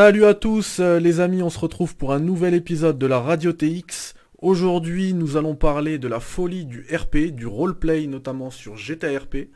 Salut 0.00 0.26
à 0.26 0.34
tous 0.34 0.78
euh, 0.78 1.00
les 1.00 1.18
amis, 1.18 1.42
on 1.42 1.50
se 1.50 1.58
retrouve 1.58 1.96
pour 1.96 2.12
un 2.12 2.20
nouvel 2.20 2.54
épisode 2.54 2.98
de 2.98 3.06
la 3.08 3.18
Radio 3.18 3.52
TX. 3.52 4.14
Aujourd'hui 4.40 5.12
nous 5.12 5.36
allons 5.36 5.56
parler 5.56 5.98
de 5.98 6.06
la 6.06 6.20
folie 6.20 6.66
du 6.66 6.86
RP, 6.88 7.32
du 7.34 7.48
roleplay 7.48 8.06
notamment 8.06 8.52
sur 8.52 8.76
GTA 8.76 9.18
RP, 9.18 9.48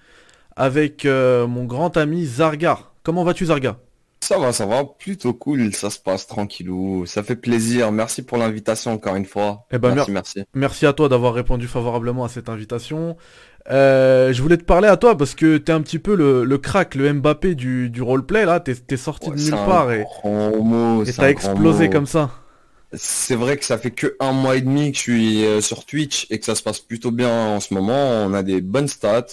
avec 0.57 1.05
euh, 1.05 1.47
mon 1.47 1.65
grand 1.65 1.97
ami 1.97 2.25
Zarga. 2.25 2.91
Comment 3.05 3.23
vas-tu 3.23 3.47
Zarga 3.47 3.79
Ça 4.33 4.39
va, 4.39 4.53
ça 4.53 4.67
va, 4.67 4.85
plutôt 4.85 5.35
cool, 5.35 5.75
ça 5.75 5.91
se 5.91 5.99
passe 5.99 6.27
tranquillou, 6.27 7.05
ça 7.07 7.23
fait 7.23 7.37
plaisir, 7.37 7.93
merci 7.93 8.23
pour 8.23 8.39
l'invitation 8.39 8.93
encore 8.93 9.17
une 9.17 9.27
fois. 9.27 9.67
Eh 9.73 9.79
ben, 9.79 9.95
merci, 9.95 10.11
mer- 10.11 10.23
merci. 10.37 10.45
Merci 10.55 10.87
à 10.87 10.93
toi 10.93 11.09
d'avoir 11.09 11.35
répondu 11.35 11.67
favorablement 11.67 12.25
à 12.25 12.29
cette 12.29 12.49
invitation. 12.49 13.17
Euh, 13.71 14.33
je 14.33 14.43
voulais 14.43 14.57
te 14.57 14.65
parler 14.65 14.89
à 14.89 14.97
toi 14.97 15.17
parce 15.17 15.35
que 15.37 15.57
t'es 15.57 15.71
un 15.73 15.81
petit 15.83 16.01
peu 16.01 16.17
le, 16.17 16.45
le 16.45 16.59
crack, 16.59 16.95
le 16.97 17.13
Mbappé 17.13 17.55
du, 17.55 17.91
du 17.91 18.03
roleplay 18.03 18.45
là, 18.45 18.59
t'es 18.59 18.75
t'es 18.75 18.97
sorti 18.97 19.31
Ouais, 19.31 19.37
de 19.37 19.41
nulle 19.41 19.51
part 19.67 19.93
et 19.93 20.05
t'as 21.05 21.29
explosé 21.31 21.85
comme 21.91 22.07
ça. 22.07 22.31
C'est 22.95 23.37
vrai 23.37 23.57
que 23.57 23.65
ça 23.65 23.79
fait 23.79 23.91
que 23.93 24.17
un 24.21 24.33
mois 24.33 24.57
et 24.57 24.61
demi 24.61 24.91
que 24.93 24.97
je 24.99 25.03
suis 25.03 25.45
euh, 25.47 25.61
sur 25.61 25.87
Twitch 25.87 26.27
et 26.31 26.39
que 26.39 26.45
ça 26.45 26.55
se 26.55 26.63
passe 26.63 26.79
plutôt 26.81 27.11
bien 27.11 27.31
en 27.55 27.61
ce 27.61 27.73
moment. 27.73 28.25
On 28.27 28.35
a 28.35 28.43
des 28.43 28.61
bonnes 28.61 28.89
stats. 28.89 29.27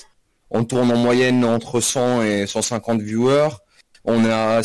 On 0.52 0.64
tourne 0.64 0.92
en 0.92 0.98
moyenne 0.98 1.44
entre 1.44 1.80
100 1.82 2.22
et 2.24 2.48
150 2.48 3.02
viewers. 3.02 3.50
On 4.06 4.24
est 4.26 4.32
à 4.32 4.62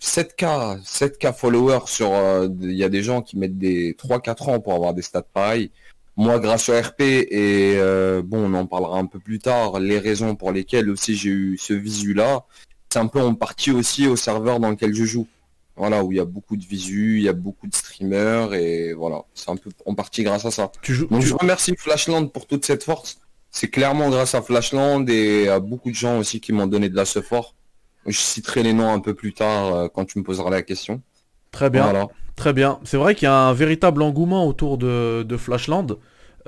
7K, 0.00 0.82
7K 0.84 1.32
followers 1.34 1.86
sur... 1.86 2.12
euh, 2.12 2.48
Il 2.60 2.72
y 2.72 2.84
a 2.84 2.88
des 2.88 3.02
gens 3.02 3.22
qui 3.22 3.38
mettent 3.38 3.58
des 3.58 3.92
3-4 3.94 4.50
ans 4.50 4.60
pour 4.60 4.74
avoir 4.74 4.94
des 4.94 5.02
stats 5.02 5.22
pareilles. 5.22 5.70
Moi, 6.16 6.38
grâce 6.38 6.68
au 6.68 6.78
RP, 6.78 7.00
et 7.00 7.74
euh, 7.76 8.20
bon, 8.22 8.44
on 8.50 8.54
en 8.54 8.66
parlera 8.66 8.98
un 8.98 9.06
peu 9.06 9.18
plus 9.18 9.38
tard, 9.38 9.80
les 9.80 9.98
raisons 9.98 10.34
pour 10.34 10.52
lesquelles 10.52 10.90
aussi 10.90 11.16
j'ai 11.16 11.30
eu 11.30 11.56
ce 11.58 11.72
visu-là, 11.72 12.44
c'est 12.92 12.98
un 12.98 13.06
peu 13.06 13.20
en 13.20 13.34
partie 13.34 13.70
aussi 13.70 14.06
au 14.06 14.16
serveur 14.16 14.60
dans 14.60 14.70
lequel 14.70 14.94
je 14.94 15.04
joue. 15.04 15.26
Voilà, 15.74 16.04
où 16.04 16.12
il 16.12 16.18
y 16.18 16.20
a 16.20 16.26
beaucoup 16.26 16.58
de 16.58 16.64
visu, 16.66 17.16
il 17.16 17.22
y 17.22 17.28
a 17.30 17.32
beaucoup 17.32 17.66
de 17.66 17.74
streamers, 17.74 18.52
et 18.52 18.92
voilà, 18.92 19.22
c'est 19.32 19.48
un 19.48 19.56
peu 19.56 19.70
en 19.86 19.94
partie 19.94 20.22
grâce 20.22 20.44
à 20.44 20.50
ça. 20.50 20.70
Tu 20.82 20.92
joues, 20.94 21.06
Donc 21.06 21.22
tu- 21.22 21.28
je 21.28 21.34
remercie 21.34 21.74
Flashland 21.78 22.26
pour 22.30 22.46
toute 22.46 22.66
cette 22.66 22.82
force. 22.84 23.18
C'est 23.50 23.68
clairement 23.68 24.10
grâce 24.10 24.34
à 24.34 24.42
Flashland 24.42 25.08
et 25.08 25.48
à 25.48 25.60
beaucoup 25.60 25.90
de 25.90 25.96
gens 25.96 26.18
aussi 26.18 26.40
qui 26.40 26.52
m'ont 26.52 26.66
donné 26.66 26.90
de 26.90 26.96
la 26.96 27.06
support. 27.06 27.54
Je 28.06 28.18
citerai 28.18 28.62
les 28.62 28.72
noms 28.72 28.92
un 28.92 29.00
peu 29.00 29.14
plus 29.14 29.32
tard 29.32 29.74
euh, 29.74 29.88
quand 29.88 30.04
tu 30.04 30.18
me 30.18 30.24
poseras 30.24 30.50
la 30.50 30.62
question. 30.62 31.02
Très 31.50 31.70
bien. 31.70 31.84
Voilà. 31.84 32.08
Très 32.36 32.52
bien. 32.52 32.80
C'est 32.84 32.96
vrai 32.96 33.14
qu'il 33.14 33.26
y 33.26 33.30
a 33.30 33.36
un 33.48 33.52
véritable 33.52 34.02
engouement 34.02 34.46
autour 34.46 34.78
de, 34.78 35.22
de 35.22 35.36
Flashland. 35.36 35.98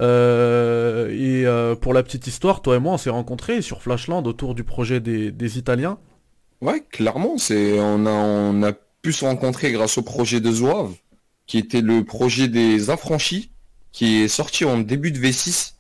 Euh, 0.00 1.10
et 1.10 1.47
euh, 1.47 1.77
pour 1.77 1.94
la 1.94 2.02
petite 2.02 2.27
histoire, 2.27 2.62
toi 2.62 2.77
et 2.77 2.78
moi, 2.80 2.94
on 2.94 2.98
s'est 2.98 3.10
rencontrés 3.10 3.62
sur 3.62 3.82
Flashland 3.82 4.27
autour 4.27 4.55
du 4.55 4.64
projet 4.64 5.00
des, 5.00 5.30
des 5.30 5.58
Italiens. 5.58 5.98
Ouais, 6.60 6.82
clairement, 6.91 7.38
c'est 7.38 7.78
on 7.78 8.06
a 8.06 8.10
on 8.10 8.62
a 8.62 8.72
pu 9.02 9.12
se 9.12 9.25
rencontrer 9.25 9.70
grâce 9.72 9.98
au 9.98 10.02
projet 10.02 10.41
de 10.41 10.50
Zouave, 10.50 10.94
qui 11.47 11.58
était 11.58 11.82
le 11.82 12.05
projet 12.05 12.48
des 12.48 12.91
affranchis, 12.91 13.50
qui 13.92 14.22
est 14.22 14.28
sorti 14.28 14.64
en 14.64 14.78
début 14.78 15.12
de 15.12 15.19
V6. 15.19 15.73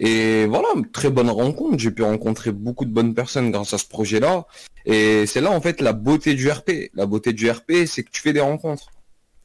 Et 0.00 0.46
voilà, 0.46 0.68
très 0.92 1.10
bonne 1.10 1.30
rencontre. 1.30 1.78
J'ai 1.78 1.90
pu 1.90 2.02
rencontrer 2.02 2.52
beaucoup 2.52 2.84
de 2.84 2.90
bonnes 2.92 3.14
personnes 3.14 3.50
grâce 3.50 3.74
à 3.74 3.78
ce 3.78 3.86
projet-là. 3.86 4.46
Et 4.86 5.26
c'est 5.26 5.40
là 5.40 5.50
en 5.50 5.60
fait 5.60 5.80
la 5.80 5.92
beauté 5.92 6.34
du 6.34 6.48
RP. 6.50 6.90
La 6.94 7.06
beauté 7.06 7.32
du 7.32 7.50
RP, 7.50 7.84
c'est 7.86 8.02
que 8.04 8.10
tu 8.10 8.22
fais 8.22 8.32
des 8.32 8.40
rencontres. 8.40 8.88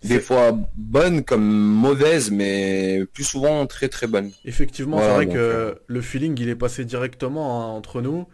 Des 0.04 0.20
fois 0.20 0.52
bonnes 0.76 1.24
comme 1.24 1.46
mauvaises, 1.50 2.30
mais 2.30 3.04
plus 3.14 3.24
souvent 3.24 3.66
très 3.68 3.88
très 3.88 4.06
bonnes. 4.06 4.32
Effectivement, 4.44 4.98
Voilà, 4.98 5.12
c'est 5.12 5.16
vrai 5.26 5.34
que 5.34 5.40
euh, 5.40 5.74
le 5.88 6.02
feeling, 6.02 6.38
il 6.40 6.50
est 6.50 6.56
passé 6.56 6.84
directement 6.84 7.62
hein, 7.62 7.68
entre 7.74 8.02
nous. 8.02 8.28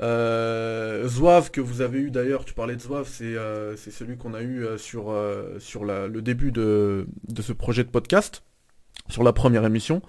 Euh, 0.00 1.08
Zouave, 1.08 1.50
que 1.50 1.60
vous 1.60 1.80
avez 1.80 1.98
eu 1.98 2.10
d'ailleurs, 2.12 2.44
tu 2.44 2.54
parlais 2.54 2.76
de 2.76 2.80
Zouave, 2.80 3.08
c'est 3.12 3.24
euh, 3.36 3.76
c'est 3.76 3.90
celui 3.90 4.16
qu'on 4.16 4.32
a 4.34 4.42
eu 4.42 4.64
euh, 4.64 4.78
sur, 4.78 5.10
euh, 5.10 5.58
sur 5.58 5.84
la- 5.84 6.06
le 6.06 6.22
début 6.22 6.52
de, 6.52 7.06
de 7.26 7.42
ce 7.42 7.52
projet 7.52 7.82
de 7.82 7.88
podcast, 7.90 8.42
sur 9.08 9.24
la 9.24 9.32
première 9.32 9.64
émission. 9.64 10.02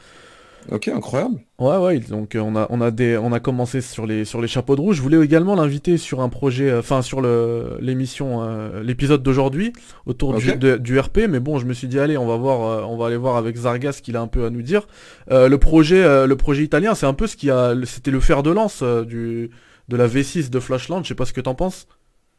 Ok, 0.72 0.88
incroyable. 0.90 1.40
Ouais 1.58 1.78
ouais 1.78 2.00
donc 2.00 2.36
euh, 2.36 2.40
on 2.40 2.56
a 2.56 2.68
on 2.70 2.80
a 2.82 2.92
des 2.92 3.18
on 3.18 3.32
a 3.34 3.40
commencé 3.40 3.82
sur 3.82 4.06
les 4.06 4.24
sur 4.26 4.42
les 4.42 4.48
chapeaux 4.48 4.76
de 4.76 4.82
roue. 4.82 4.94
Je 4.94 5.02
voulais 5.02 5.20
également 5.24 5.56
l'inviter 5.56 5.98
sur 5.98 6.22
un 6.22 6.30
projet 6.30 6.70
euh, 6.70 6.80
enfin 6.80 7.02
sur 7.02 7.22
l'émission 7.22 8.44
euh, 8.44 8.84
l'épisode 8.84 9.24
d'aujourd'hui 9.24 9.74
autour 10.06 10.36
du, 10.36 10.52
Ok. 10.52 10.60
de- 10.60 10.78
du 10.78 11.00
RP 11.00 11.22
mais 11.30 11.40
bon 11.40 11.58
je 11.60 11.66
me 11.66 11.74
suis 11.74 11.88
dit 11.88 12.00
allez 12.00 12.18
on 12.18 12.28
va 12.28 12.38
voir 12.38 12.62
euh, 12.70 12.84
on 12.88 12.98
va 12.98 13.08
aller 13.08 13.18
voir 13.18 13.36
avec 13.38 13.56
Zarga 13.56 13.92
ce 13.92 14.02
qu'il 14.02 14.16
a 14.16 14.22
un 14.22 14.28
peu 14.28 14.46
à 14.46 14.50
nous 14.50 14.62
dire. 14.62 14.88
Le 15.30 15.56
projet 15.58 16.28
le 16.28 16.36
projet 16.36 16.64
italien 16.64 16.94
c'est 16.96 17.06
un 17.08 17.14
peu 17.14 17.28
ce 17.28 17.36
qui 17.36 17.50
a 17.50 17.74
c'était 17.86 18.12
le 18.12 18.20
fer 18.20 18.44
de 18.44 18.52
lance 18.52 18.84
du 18.84 19.50
de 19.90 19.98
la 19.98 20.08
V6 20.08 20.52
de 20.52 20.60
Flashland, 20.60 21.02
je 21.04 21.08
sais 21.10 21.16
pas 21.16 21.26
ce 21.26 21.34
que 21.34 21.42
t'en 21.42 21.56
penses. 21.56 21.88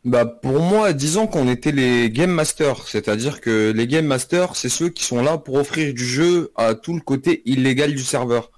Bah 0.05 0.25
pour 0.25 0.61
moi, 0.61 0.94
disons 0.94 1.27
qu'on 1.27 1.47
était 1.47 1.72
les 1.72 2.11
Game 2.11 2.31
Masters, 2.31 2.88
c'est-à-dire 2.88 3.43
que 3.43 3.71
les 3.71 3.87
Game 3.87 4.06
Masters, 4.06 4.56
c'est 4.56 4.71
ceux 4.71 4.88
qui 4.88 5.05
sont 5.05 5.22
là 5.22 5.37
pour 5.37 5.56
offrir 5.56 5.93
du 5.93 6.05
jeu 6.06 6.53
à 6.56 6.75
tout 6.75 6.94
le 6.94 7.00
côté 7.00 7.43
illégal 7.44 7.93
du 7.93 8.03
serveur. 8.03 8.50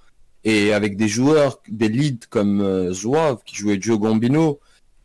Et 0.45 0.73
avec 0.73 0.95
des 0.95 1.09
joueurs, 1.09 1.61
des 1.67 1.89
leads 1.89 2.27
comme 2.29 2.61
euh, 2.61 2.93
Zouave 2.93 3.39
qui 3.45 3.55
jouait 3.57 3.77
Joe 3.79 3.99
Gambino, 3.99 4.59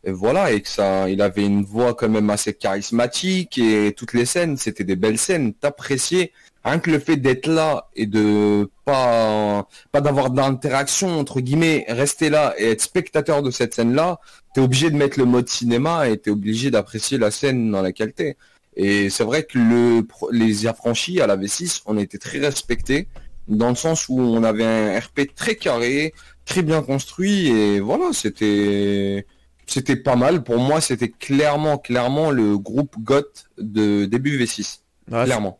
et 0.05 0.11
voilà, 0.11 0.51
et 0.53 0.61
que 0.61 0.69
ça, 0.69 1.09
il 1.09 1.21
avait 1.21 1.45
une 1.45 1.63
voix 1.65 1.93
quand 1.93 2.07
même 2.09 2.29
assez 2.29 2.53
charismatique 2.53 3.57
et 3.57 3.93
toutes 3.95 4.13
les 4.13 4.25
scènes, 4.25 4.55
c'était 4.55 4.85
des 4.85 4.95
belles 4.95 5.17
scènes, 5.17 5.53
t'appréciais. 5.53 6.31
Rien 6.63 6.79
que 6.79 6.91
le 6.91 6.99
fait 6.99 7.15
d'être 7.15 7.47
là 7.47 7.89
et 7.95 8.05
de 8.05 8.69
pas, 8.85 9.67
pas 9.91 10.01
d'avoir 10.01 10.29
d'interaction 10.29 11.19
entre 11.19 11.39
guillemets, 11.39 11.85
rester 11.87 12.29
là 12.29 12.53
et 12.57 12.71
être 12.71 12.81
spectateur 12.81 13.41
de 13.41 13.51
cette 13.51 13.73
scène-là, 13.73 14.19
t'es 14.53 14.61
obligé 14.61 14.89
de 14.89 14.97
mettre 14.97 15.17
le 15.19 15.25
mode 15.25 15.47
cinéma 15.47 16.09
et 16.09 16.17
t'es 16.17 16.31
obligé 16.31 16.69
d'apprécier 16.69 17.17
la 17.17 17.31
scène 17.31 17.71
dans 17.71 17.81
laquelle 17.81 18.13
t'es. 18.13 18.35
Et 18.75 19.09
c'est 19.09 19.23
vrai 19.23 19.43
que 19.43 19.57
le, 19.57 20.07
les 20.31 20.67
affranchis 20.67 21.21
à 21.21 21.27
la 21.27 21.37
V6, 21.37 21.81
on 21.85 21.97
était 21.97 22.17
très 22.17 22.39
respectés 22.39 23.07
dans 23.47 23.69
le 23.69 23.75
sens 23.75 24.07
où 24.09 24.19
on 24.19 24.43
avait 24.43 24.65
un 24.65 24.99
RP 24.99 25.33
très 25.35 25.55
carré, 25.55 26.13
très 26.45 26.61
bien 26.61 26.81
construit 26.81 27.47
et 27.47 27.79
voilà, 27.79 28.11
c'était 28.13 29.25
c'était 29.65 29.95
pas 29.95 30.15
mal. 30.15 30.43
Pour 30.43 30.59
moi, 30.59 30.81
c'était 30.81 31.09
clairement 31.09 31.77
clairement 31.77 32.31
le 32.31 32.57
groupe 32.57 32.95
GOT 32.99 33.25
de 33.57 34.05
début 34.05 34.37
V6, 34.39 34.79
Ouais, 35.11 35.25
clairement. 35.25 35.59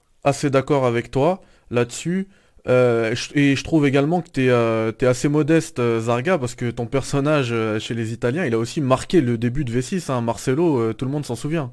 D'accord 0.50 0.85
avec 0.85 1.12
toi 1.12 1.41
là-dessus. 1.72 2.28
Euh, 2.67 3.16
et 3.35 3.56
je 3.56 3.63
trouve 3.63 3.88
également 3.88 4.22
que 4.22 4.29
t'es 4.29 4.50
euh, 4.50 4.91
t'es 4.91 5.06
assez 5.06 5.29
modeste, 5.29 5.79
euh, 5.79 6.00
Zarga, 6.01 6.38
parce 6.38 6.56
que 6.56 6.69
ton 6.72 6.85
personnage 6.88 7.50
euh, 7.51 7.79
chez 7.79 7.94
les 7.95 8.13
Italiens, 8.13 8.45
il 8.45 8.53
a 8.53 8.57
aussi 8.59 8.81
marqué 8.81 9.22
le 9.22 9.38
début 9.38 9.63
de 9.66 9.72
V6. 9.72 10.12
Hein. 10.12 10.22
Marcelo, 10.22 10.78
euh, 10.79 10.94
tout 10.94 11.06
le 11.06 11.12
monde 11.12 11.25
s'en 11.25 11.35
souvient. 11.35 11.72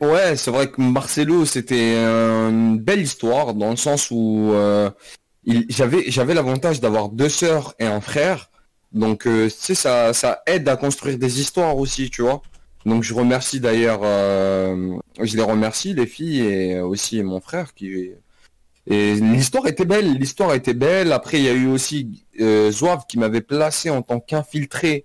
Ouais, 0.00 0.36
c'est 0.36 0.50
vrai 0.50 0.68
que 0.70 0.80
Marcelo, 0.82 1.44
c'était 1.44 1.94
euh, 1.96 2.48
une 2.50 2.78
belle 2.78 3.00
histoire 3.02 3.54
dans 3.54 3.70
le 3.70 3.76
sens 3.76 4.10
où 4.10 4.50
euh, 4.52 4.90
j'avais 5.68 6.10
j'avais 6.10 6.34
l'avantage 6.34 6.80
d'avoir 6.80 7.08
deux 7.08 7.28
sœurs 7.28 7.74
et 7.78 7.86
un 7.86 8.00
frère. 8.00 8.50
Donc 8.92 9.26
euh, 9.26 9.48
tu 9.48 9.74
ça 9.76 10.12
ça 10.12 10.42
aide 10.46 10.68
à 10.68 10.76
construire 10.76 11.18
des 11.18 11.40
histoires 11.40 11.76
aussi, 11.76 12.10
tu 12.10 12.22
vois. 12.22 12.42
Donc 12.84 13.02
je 13.02 13.14
remercie 13.14 13.60
d'ailleurs 13.60 14.00
euh, 14.02 14.96
je 15.20 15.36
les 15.36 15.42
remercie 15.42 15.94
les 15.94 16.06
filles 16.06 16.40
et 16.40 16.80
aussi 16.80 17.22
mon 17.22 17.40
frère 17.40 17.74
qui 17.74 18.10
et 18.88 19.14
l'histoire 19.14 19.68
était 19.68 19.84
belle, 19.84 20.14
l'histoire 20.14 20.54
était 20.54 20.74
belle. 20.74 21.12
Après 21.12 21.38
il 21.38 21.44
y 21.44 21.48
a 21.48 21.52
eu 21.52 21.68
aussi 21.68 22.24
euh, 22.40 22.72
Zouave 22.72 23.04
qui 23.08 23.18
m'avait 23.18 23.40
placé 23.40 23.90
en 23.90 24.02
tant 24.02 24.18
qu'infiltré 24.18 25.04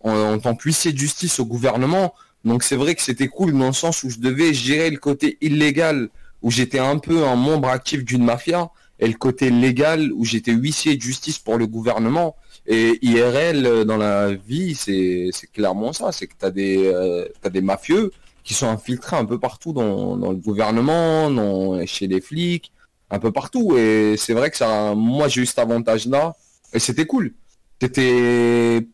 en, 0.00 0.12
en 0.34 0.38
tant 0.38 0.54
qu'huissier 0.54 0.92
de 0.92 0.98
justice 0.98 1.40
au 1.40 1.44
gouvernement. 1.44 2.14
Donc 2.44 2.62
c'est 2.62 2.76
vrai 2.76 2.94
que 2.94 3.02
c'était 3.02 3.28
cool 3.28 3.56
dans 3.56 3.68
le 3.68 3.72
sens 3.72 4.02
où 4.02 4.10
je 4.10 4.18
devais 4.18 4.52
gérer 4.52 4.90
le 4.90 4.98
côté 4.98 5.38
illégal, 5.40 6.08
où 6.42 6.50
j'étais 6.50 6.78
un 6.78 6.98
peu 6.98 7.24
un 7.24 7.36
membre 7.36 7.68
actif 7.68 8.04
d'une 8.04 8.24
mafia, 8.24 8.70
et 8.98 9.06
le 9.06 9.14
côté 9.14 9.50
légal, 9.50 10.12
où 10.12 10.24
j'étais 10.24 10.52
huissier 10.52 10.96
de 10.96 11.02
justice 11.02 11.38
pour 11.38 11.56
le 11.56 11.66
gouvernement. 11.66 12.36
Et 12.66 12.98
IRL, 13.02 13.84
dans 13.84 13.96
la 13.96 14.34
vie, 14.34 14.74
c'est 14.74 15.30
clairement 15.52 15.92
ça, 15.92 16.12
c'est 16.12 16.26
que 16.26 16.34
tu 16.38 16.46
as, 16.46 16.50
des 16.50 16.86
euh, 16.86 17.26
des 17.50 17.60
mafieux 17.60 18.12
qui 18.44 18.54
sont 18.54 18.68
infiltrés 18.68 19.16
un 19.16 19.24
peu 19.24 19.38
partout 19.38 19.72
dans, 19.72 20.16
dans 20.16 20.30
le 20.30 20.36
gouvernement, 20.36 21.30
dans, 21.30 21.84
chez 21.86 22.06
les 22.06 22.20
flics, 22.20 22.72
un 23.10 23.18
peu 23.18 23.32
partout. 23.32 23.76
Et 23.76 24.16
c'est 24.16 24.32
vrai 24.34 24.50
que 24.50 24.56
ça, 24.56 24.94
moi 24.94 25.28
j'ai 25.28 25.42
eu 25.42 25.46
cet 25.46 25.58
avantage-là, 25.58 26.34
et 26.72 26.78
c'était 26.78 27.06
cool. 27.06 27.32
C'était... 27.80 28.86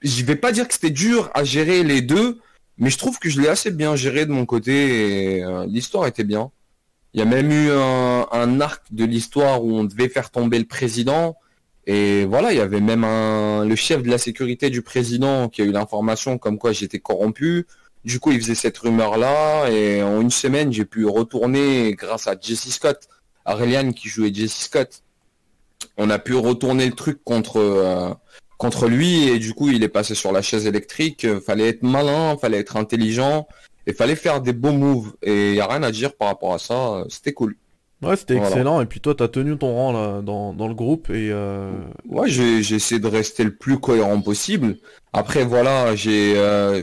Je 0.00 0.24
vais 0.24 0.36
pas 0.36 0.50
dire 0.50 0.66
que 0.66 0.74
c'était 0.74 0.90
dur 0.90 1.30
à 1.32 1.44
gérer 1.44 1.84
les 1.84 2.02
deux, 2.02 2.40
mais 2.78 2.90
je 2.90 2.98
trouve 2.98 3.18
que 3.18 3.30
je 3.30 3.40
l'ai 3.40 3.48
assez 3.48 3.70
bien 3.70 3.94
géré 3.94 4.26
de 4.26 4.32
mon 4.32 4.46
côté 4.46 5.36
et 5.36 5.44
euh, 5.44 5.64
l'histoire 5.66 6.06
était 6.06 6.24
bien. 6.24 6.50
Il 7.14 7.20
y 7.20 7.22
a 7.22 7.26
même 7.26 7.52
eu 7.52 7.70
un, 7.70 8.26
un 8.32 8.60
arc 8.60 8.82
de 8.90 9.04
l'histoire 9.04 9.62
où 9.62 9.76
on 9.76 9.84
devait 9.84 10.08
faire 10.08 10.30
tomber 10.30 10.58
le 10.58 10.64
président. 10.64 11.36
Et 11.86 12.24
voilà, 12.26 12.52
il 12.52 12.58
y 12.58 12.60
avait 12.60 12.80
même 12.80 13.04
un, 13.04 13.64
le 13.64 13.74
chef 13.74 14.02
de 14.02 14.08
la 14.08 14.18
sécurité 14.18 14.70
du 14.70 14.82
président 14.82 15.48
qui 15.48 15.62
a 15.62 15.64
eu 15.64 15.72
l'information 15.72 16.38
comme 16.38 16.58
quoi 16.58 16.72
j'étais 16.72 17.00
corrompu. 17.00 17.66
Du 18.04 18.20
coup, 18.20 18.32
il 18.32 18.40
faisait 18.40 18.54
cette 18.54 18.78
rumeur-là. 18.78 19.68
Et 19.70 20.02
en 20.02 20.20
une 20.20 20.30
semaine, 20.30 20.72
j'ai 20.72 20.84
pu 20.84 21.06
retourner 21.06 21.94
grâce 21.94 22.26
à 22.28 22.36
Jesse 22.40 22.70
Scott, 22.70 23.08
Aurelian 23.46 23.92
qui 23.92 24.08
jouait 24.08 24.32
Jesse 24.32 24.64
Scott. 24.64 25.02
On 25.96 26.10
a 26.10 26.18
pu 26.18 26.34
retourner 26.34 26.86
le 26.86 26.92
truc 26.92 27.22
contre, 27.24 27.58
euh, 27.58 28.14
contre 28.56 28.86
lui 28.86 29.28
et 29.28 29.40
du 29.40 29.52
coup 29.52 29.70
il 29.70 29.82
est 29.82 29.88
passé 29.88 30.14
sur 30.14 30.30
la 30.30 30.42
chaise 30.42 30.66
électrique. 30.66 31.26
Fallait 31.40 31.68
être 31.68 31.82
malin, 31.82 32.36
fallait 32.40 32.58
être 32.58 32.76
intelligent 32.76 33.48
Et 33.88 33.92
fallait 33.92 34.14
faire 34.16 34.40
des 34.40 34.52
beaux 34.52 34.72
moves. 34.72 35.14
Et 35.22 35.48
il 35.50 35.52
n'y 35.54 35.60
a 35.60 35.66
rien 35.66 35.82
à 35.82 35.90
dire 35.90 36.14
par 36.14 36.28
rapport 36.28 36.54
à 36.54 36.58
ça. 36.58 37.04
C'était 37.08 37.32
cool. 37.32 37.56
Ouais, 38.02 38.16
c'était 38.16 38.36
excellent. 38.36 38.80
Et 38.80 38.86
puis 38.86 39.00
toi, 39.00 39.14
tu 39.14 39.22
as 39.22 39.28
tenu 39.28 39.56
ton 39.56 39.74
rang 39.74 39.92
là, 39.92 40.22
dans, 40.22 40.52
dans 40.52 40.66
le 40.66 40.74
groupe. 40.74 41.08
Et 41.10 41.30
euh... 41.30 41.70
Ouais, 42.08 42.28
j'ai 42.28 42.58
essayé 42.58 43.00
de 43.00 43.06
rester 43.06 43.44
le 43.44 43.54
plus 43.54 43.78
cohérent 43.78 44.20
possible. 44.20 44.76
Après, 45.12 45.44
voilà, 45.44 45.94
j'ai... 45.94 46.34
Euh, 46.36 46.82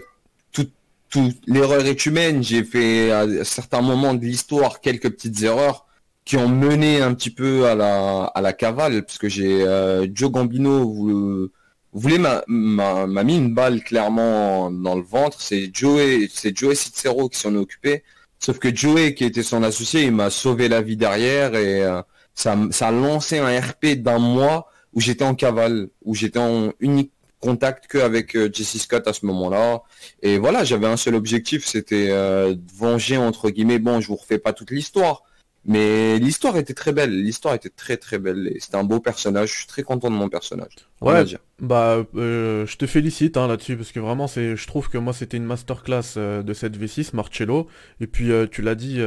tout, 0.54 0.68
tout... 1.10 1.34
L'erreur 1.46 1.86
est 1.86 2.06
humaine. 2.06 2.42
J'ai 2.42 2.64
fait 2.64 3.12
à 3.12 3.44
certains 3.44 3.82
moments 3.82 4.14
de 4.14 4.24
l'histoire 4.24 4.80
quelques 4.80 5.10
petites 5.10 5.44
erreurs 5.44 5.86
qui 6.24 6.38
ont 6.38 6.48
mené 6.48 7.02
un 7.02 7.14
petit 7.14 7.32
peu 7.32 7.66
à 7.66 7.76
la, 7.76 8.24
à 8.24 8.42
la 8.42 8.54
cavale. 8.54 9.04
Parce 9.04 9.18
que 9.18 9.28
j'ai... 9.28 9.64
Euh, 9.68 10.08
Joe 10.14 10.32
Gambino 10.32 10.90
vous, 10.90 11.50
voulez 11.92 12.18
m'a 12.18 12.44
mis 12.48 13.38
une 13.38 13.54
balle 13.54 13.84
clairement 13.84 14.72
dans 14.72 14.96
le 14.96 15.04
ventre. 15.04 15.42
C'est 15.42 15.70
Joey, 15.74 16.30
c'est 16.32 16.56
Joey 16.56 16.76
Cicero 16.76 17.28
qui 17.28 17.40
s'en 17.40 17.54
est 17.56 17.58
occupé. 17.58 18.04
Sauf 18.40 18.58
que 18.58 18.74
Joey, 18.74 19.14
qui 19.16 19.26
était 19.26 19.44
son 19.44 19.64
associé, 19.64 20.04
il 20.04 20.14
m'a 20.14 20.30
sauvé 20.30 20.70
la 20.70 20.82
vie 20.82 20.96
derrière 20.96 21.56
et 21.56 21.84
euh, 21.84 22.02
ça, 22.34 22.56
a 22.80 22.92
lancé 22.92 23.38
un 23.40 23.60
RP 23.60 23.96
d'un 23.98 24.20
mois 24.20 24.70
où 24.94 25.02
j'étais 25.02 25.26
en 25.26 25.36
cavale, 25.36 25.90
où 26.04 26.16
j'étais 26.16 26.40
en 26.40 26.72
unique 26.80 27.12
contact 27.42 27.88
qu'avec 27.88 28.36
euh, 28.36 28.50
Jesse 28.52 28.78
Scott 28.78 29.08
à 29.08 29.14
ce 29.14 29.26
moment-là. 29.26 29.82
Et 30.22 30.38
voilà, 30.38 30.64
j'avais 30.64 30.88
un 30.88 30.98
seul 30.98 31.16
objectif, 31.16 31.66
c'était 31.66 32.08
euh, 32.10 32.56
venger 32.76 33.18
entre 33.18 33.50
guillemets. 33.50 33.80
Bon, 33.80 34.00
je 34.00 34.08
vous 34.08 34.16
refais 34.16 34.40
pas 34.40 34.54
toute 34.54 34.72
l'histoire, 34.72 35.24
mais 35.66 36.18
l'histoire 36.20 36.58
était 36.58 36.74
très 36.74 36.94
belle, 36.94 37.12
l'histoire 37.12 37.54
était 37.54 37.70
très 37.70 37.98
très 37.98 38.18
belle, 38.18 38.52
c'était 38.60 38.78
un 38.78 38.84
beau 38.84 39.00
personnage, 39.00 39.52
je 39.52 39.58
suis 39.58 39.68
très 39.68 39.84
content 39.84 40.10
de 40.10 40.16
mon 40.16 40.30
personnage. 40.30 40.72
Ouais, 41.02 41.24
bah 41.60 42.06
euh, 42.16 42.66
je 42.66 42.78
te 42.78 42.86
félicite 42.86 43.36
hein, 43.36 43.48
là-dessus, 43.48 43.76
parce 43.76 43.92
que 43.92 44.00
vraiment 44.00 44.28
c'est, 44.28 44.56
je 44.56 44.68
trouve 44.68 44.90
que 44.90 44.98
moi 44.98 45.12
c'était 45.12 45.38
une 45.38 45.46
masterclass 45.46 46.16
euh, 46.18 46.44
de 46.44 46.54
cette 46.54 46.78
V6, 46.78 47.14
Marcello, 47.14 47.68
et 48.00 48.08
puis 48.08 48.32
euh, 48.32 48.48
tu 48.50 48.62
l'as 48.62 48.76
dit, 48.76 49.00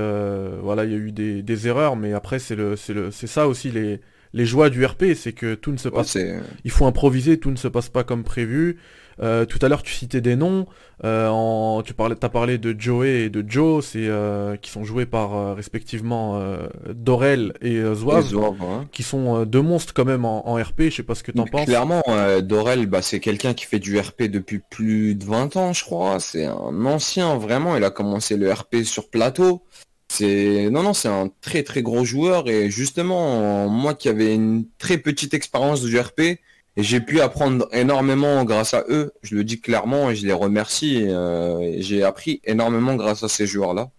voilà, 0.62 0.84
il 0.84 0.90
y 0.90 0.94
a 0.94 0.99
eu 0.99 1.12
des, 1.12 1.69
erreurs, 1.69 1.96
mais 1.96 2.12
après 2.12 2.38
c'est 2.38 2.56
le, 2.56 2.76
c'est 2.76 2.94
le, 2.94 3.10
c'est 3.10 3.26
ça 3.26 3.48
aussi 3.48 3.70
les, 3.70 4.00
les 4.34 4.44
joies 4.46 4.69
du 4.69 4.84
RP, 4.84 5.14
c'est 5.14 5.32
que 5.32 5.55
tout 5.55 5.72
ne 5.72 5.78
se 5.78 5.88
passe, 5.88 6.19
il 6.64 6.70
faut 6.70 6.84
improviser, 6.84 7.38
tout 7.38 7.50
ne 7.50 7.56
se 7.56 7.69
passe 7.69 7.88
pas 7.88 8.05
comme 8.05 8.25
prévu, 8.25 8.78
euh, 9.20 9.44
tout 9.44 9.58
à 9.62 9.68
l'heure, 9.68 9.82
tu 9.82 9.92
citais 9.92 10.20
des 10.20 10.36
noms. 10.36 10.66
Euh, 11.04 11.82
tu 11.82 11.94
parlais, 11.94 12.16
as 12.20 12.28
parlé 12.28 12.58
de 12.58 12.74
Joey 12.78 13.24
et 13.24 13.30
de 13.30 13.44
Joe, 13.46 13.84
c'est 13.84 14.06
euh, 14.06 14.56
qui 14.56 14.70
sont 14.70 14.84
joués 14.84 15.06
par 15.06 15.56
respectivement 15.56 16.42
Dorel 16.94 17.54
et 17.60 17.82
Zouave, 17.94 18.32
qui 18.92 19.02
sont 19.02 19.44
deux 19.44 19.62
monstres 19.62 19.94
quand 19.94 20.04
même 20.04 20.24
en, 20.24 20.54
RP. 20.54 20.82
Je 20.84 20.90
sais 20.90 21.02
pas 21.02 21.14
ce 21.14 21.22
que 21.22 21.32
tu 21.32 21.40
en 21.40 21.46
penses. 21.46 21.66
Clairement, 21.66 22.02
Dorel, 22.42 22.86
bah, 22.86 23.02
c'est 23.02 23.20
quelqu'un 23.20 23.54
qui 23.54 23.64
fait 23.64 23.78
du 23.78 23.98
RP 23.98 24.24
depuis 24.24 24.60
plus 24.70 25.14
de 25.14 25.24
20 25.24 25.56
ans, 25.56 25.72
je 25.72 25.84
crois. 25.84 26.20
C'est 26.20 26.44
un 26.44 26.86
ancien, 26.86 27.36
vraiment. 27.36 27.76
Il 27.76 27.84
a 27.84 27.90
commencé 27.90 28.36
le 28.36 28.52
RP 28.52 28.82
sur 28.84 29.08
plateau. 29.08 29.62
C'est 30.08 30.68
non 30.70 30.82
non 30.82 30.92
c'est 30.92 31.08
un 31.08 31.30
très 31.40 31.62
très 31.62 31.80
gros 31.80 32.04
joueur 32.04 32.46
et 32.46 32.70
justement 32.70 33.66
moi 33.70 33.94
qui 33.94 34.10
avais 34.10 34.34
une 34.34 34.66
très 34.76 34.98
petite 34.98 35.32
expérience 35.32 35.80
du 35.80 35.98
RP, 35.98 36.38
et 36.76 36.82
j'ai 36.82 37.00
pu 37.00 37.20
apprendre 37.20 37.69
énormément 37.72 38.44
grâce 38.44 38.72
à 38.72 38.84
eux, 38.88 39.12
je 39.22 39.34
le 39.34 39.44
dis 39.44 39.60
clairement 39.60 40.10
et 40.10 40.16
je 40.16 40.26
les 40.26 40.32
remercie. 40.32 41.04
Euh, 41.06 41.76
j'ai 41.80 42.02
appris 42.02 42.40
énormément 42.44 42.94
grâce 42.94 43.22
à 43.22 43.28
ces 43.28 43.46
joueurs-là. 43.46 43.90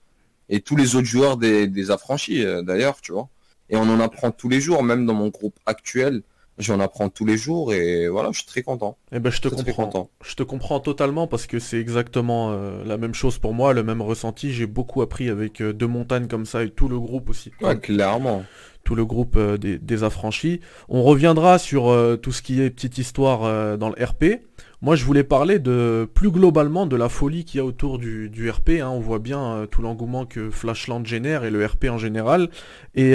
Et 0.49 0.59
tous 0.59 0.75
les 0.75 0.95
autres 0.95 1.07
joueurs 1.07 1.37
des, 1.37 1.91
affranchis 1.91 2.43
euh, 2.43 2.63
d'ailleurs, 2.63 2.99
tu 3.01 3.11
vois. 3.11 3.29
Et 3.69 3.77
on 3.77 3.83
en 3.83 3.99
apprend 3.99 4.31
tous 4.31 4.49
les 4.49 4.59
jours, 4.59 4.83
même 4.83 5.05
dans 5.05 5.13
mon 5.13 5.29
groupe 5.29 5.57
actuel, 5.65 6.23
j'en 6.57 6.79
apprends 6.79 7.09
tous 7.09 7.25
les 7.25 7.37
jours 7.37 7.73
et 7.73 8.07
voilà, 8.07 8.29
je 8.31 8.39
suis 8.39 8.47
très 8.47 8.61
content. 8.61 8.97
Eh 9.11 9.19
ben 9.19 9.29
je 9.31 9.41
te 9.41 9.47
comprends. 9.47 10.09
Je 10.23 10.35
te 10.35 10.43
comprends 10.43 10.79
totalement 10.79 11.27
parce 11.27 11.47
que 11.47 11.59
c'est 11.59 11.79
exactement 11.79 12.51
euh, 12.51 12.83
la 12.85 12.97
même 12.97 13.13
chose 13.13 13.37
pour 13.37 13.53
moi, 13.53 13.73
le 13.73 13.83
même 13.83 14.01
ressenti. 14.01 14.53
J'ai 14.53 14.67
beaucoup 14.67 15.01
appris 15.01 15.29
avec 15.29 15.61
deux 15.61 15.87
montagnes 15.87 16.27
comme 16.27 16.45
ça 16.45 16.63
et 16.63 16.69
tout 16.69 16.87
le 16.87 16.99
groupe 16.99 17.29
aussi. 17.29 17.51
Ouais, 17.61 17.77
clairement 17.77 18.43
tout 18.83 18.95
le 18.95 19.05
groupe 19.05 19.35
euh, 19.37 19.57
des, 19.57 20.03
affranchis. 20.03 20.61
On 20.89 21.03
reviendra 21.03 21.57
sur 21.57 21.89
euh, 21.89 22.17
tout 22.17 22.31
ce 22.31 22.41
qui 22.41 22.61
est 22.61 22.69
petite 22.69 22.97
histoire 22.97 23.43
euh, 23.43 23.77
dans 23.77 23.89
le 23.89 24.03
RP. 24.03 24.41
Moi, 24.83 24.97
je 24.97 25.05
voulais 25.05 25.23
parler 25.23 25.59
de 25.59 26.09
plus 26.13 26.29
globalement 26.29 26.85
de 26.85 26.97
la 26.97 27.07
folie 27.07 27.45
qu'il 27.45 27.59
y 27.59 27.61
a 27.61 27.65
autour 27.65 27.99
du, 27.99 28.49
RP. 28.49 28.81
Hein. 28.81 28.89
On 28.89 28.99
voit 28.99 29.19
bien 29.19 29.65
tout 29.71 29.81
l'engouement 29.81 30.25
que 30.25 30.49
Flashland 30.49 31.05
génère 31.05 31.45
et 31.45 31.51
le 31.51 31.65
RP 31.65 31.85
en 31.89 31.97
général. 31.97 32.49
Et 32.93 33.13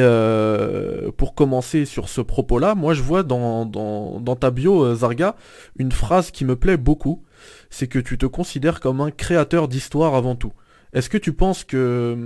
pour 1.19 1.35
commencer 1.35 1.85
sur 1.85 2.09
ce 2.09 2.23
propos-là, 2.23 2.75
moi, 2.75 2.95
je 2.95 3.03
vois 3.03 3.23
dans, 3.23 3.67
dans 3.67 4.37
ta 4.37 4.51
bio, 4.51 4.95
Zarga, 4.95 5.37
une 5.79 5.93
phrase 5.93 6.31
qui 6.31 6.47
me 6.47 6.57
plaît 6.57 6.79
beaucoup. 6.79 7.23
C'est 7.69 7.87
que 7.87 7.99
tu 7.99 8.17
te 8.17 8.25
considères 8.25 8.81
comme 8.81 9.03
un 9.03 9.11
créateur 9.11 9.69
d'histoire 9.69 10.15
avant 10.15 10.37
tout. 10.37 10.55
Est-ce 10.95 11.11
que 11.11 11.19
tu 11.19 11.35
penses 11.35 11.65
que... 11.65 12.17